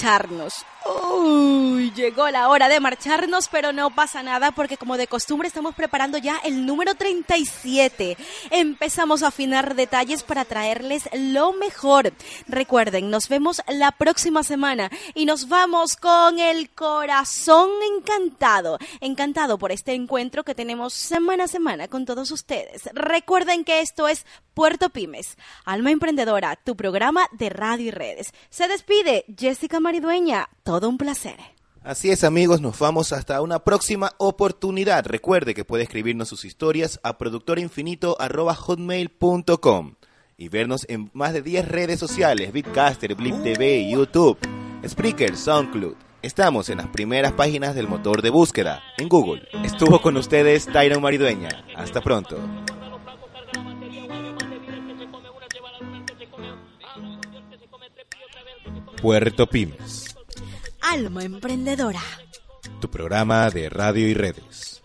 Marcharnos. 0.00 0.64
Uy, 0.90 1.92
llegó 1.92 2.28
la 2.30 2.48
hora 2.48 2.68
de 2.68 2.80
marcharnos, 2.80 3.48
pero 3.48 3.72
no 3.72 3.90
pasa 3.90 4.22
nada 4.22 4.50
porque 4.50 4.76
como 4.76 4.96
de 4.96 5.06
costumbre 5.06 5.46
estamos 5.46 5.74
preparando 5.74 6.18
ya 6.18 6.38
el 6.38 6.66
número 6.66 6.94
37. 6.94 8.16
Empezamos 8.50 9.22
a 9.22 9.28
afinar 9.28 9.76
detalles 9.76 10.24
para 10.24 10.44
traerles 10.44 11.08
lo 11.12 11.52
mejor. 11.52 12.12
Recuerden, 12.48 13.10
nos 13.10 13.28
vemos 13.28 13.62
la 13.68 13.92
próxima 13.92 14.42
semana 14.42 14.90
y 15.14 15.26
nos 15.26 15.48
vamos 15.48 15.96
con 15.96 16.38
el 16.38 16.70
corazón 16.70 17.70
encantado. 17.96 18.78
Encantado 19.00 19.58
por 19.58 19.70
este 19.70 19.92
encuentro 19.92 20.42
que 20.42 20.54
tenemos 20.54 20.92
semana 20.92 21.44
a 21.44 21.48
semana 21.48 21.86
con 21.88 22.04
todos 22.04 22.30
ustedes. 22.32 22.88
Recuerden 22.94 23.64
que 23.64 23.80
esto 23.80 24.08
es 24.08 24.26
Puerto 24.54 24.90
Pymes, 24.90 25.38
Alma 25.64 25.90
Emprendedora, 25.90 26.56
tu 26.56 26.76
programa 26.76 27.26
de 27.32 27.48
radio 27.48 27.86
y 27.86 27.90
redes. 27.90 28.32
Se 28.50 28.66
despide 28.66 29.24
Jessica 29.38 29.80
Maridueña. 29.80 30.48
Todo 30.80 30.88
un 30.88 30.96
placer. 30.96 31.36
Así 31.82 32.10
es 32.10 32.24
amigos, 32.24 32.62
nos 32.62 32.78
vamos 32.78 33.12
hasta 33.12 33.42
una 33.42 33.58
próxima 33.58 34.12
oportunidad. 34.16 35.04
Recuerde 35.04 35.52
que 35.52 35.66
puede 35.66 35.82
escribirnos 35.82 36.28
sus 36.28 36.46
historias 36.46 36.98
a 37.02 37.18
productorinfinito.hotmail.com 37.18 39.94
y 40.38 40.48
vernos 40.48 40.86
en 40.88 41.10
más 41.12 41.34
de 41.34 41.42
10 41.42 41.68
redes 41.68 42.00
sociales, 42.00 42.54
Bitcaster, 42.54 43.14
Blip 43.14 43.42
TV, 43.42 43.90
YouTube, 43.90 44.38
Spreaker, 44.88 45.36
SoundCloud. 45.36 45.96
Estamos 46.22 46.70
en 46.70 46.78
las 46.78 46.86
primeras 46.86 47.32
páginas 47.32 47.74
del 47.74 47.86
motor 47.86 48.22
de 48.22 48.30
búsqueda, 48.30 48.82
en 48.96 49.10
Google. 49.10 49.46
Estuvo 49.62 50.00
con 50.00 50.16
ustedes 50.16 50.64
Tyron 50.64 51.02
Maridueña. 51.02 51.50
Hasta 51.76 52.00
pronto. 52.00 52.38
Puerto 59.00 59.46
Pymes, 59.46 60.09
Alma 60.82 61.22
Emprendedora. 61.24 62.02
tu 62.80 62.90
programa 62.90 63.50
de 63.50 63.68
radio 63.68 64.08
y 64.08 64.14
redes. 64.14 64.79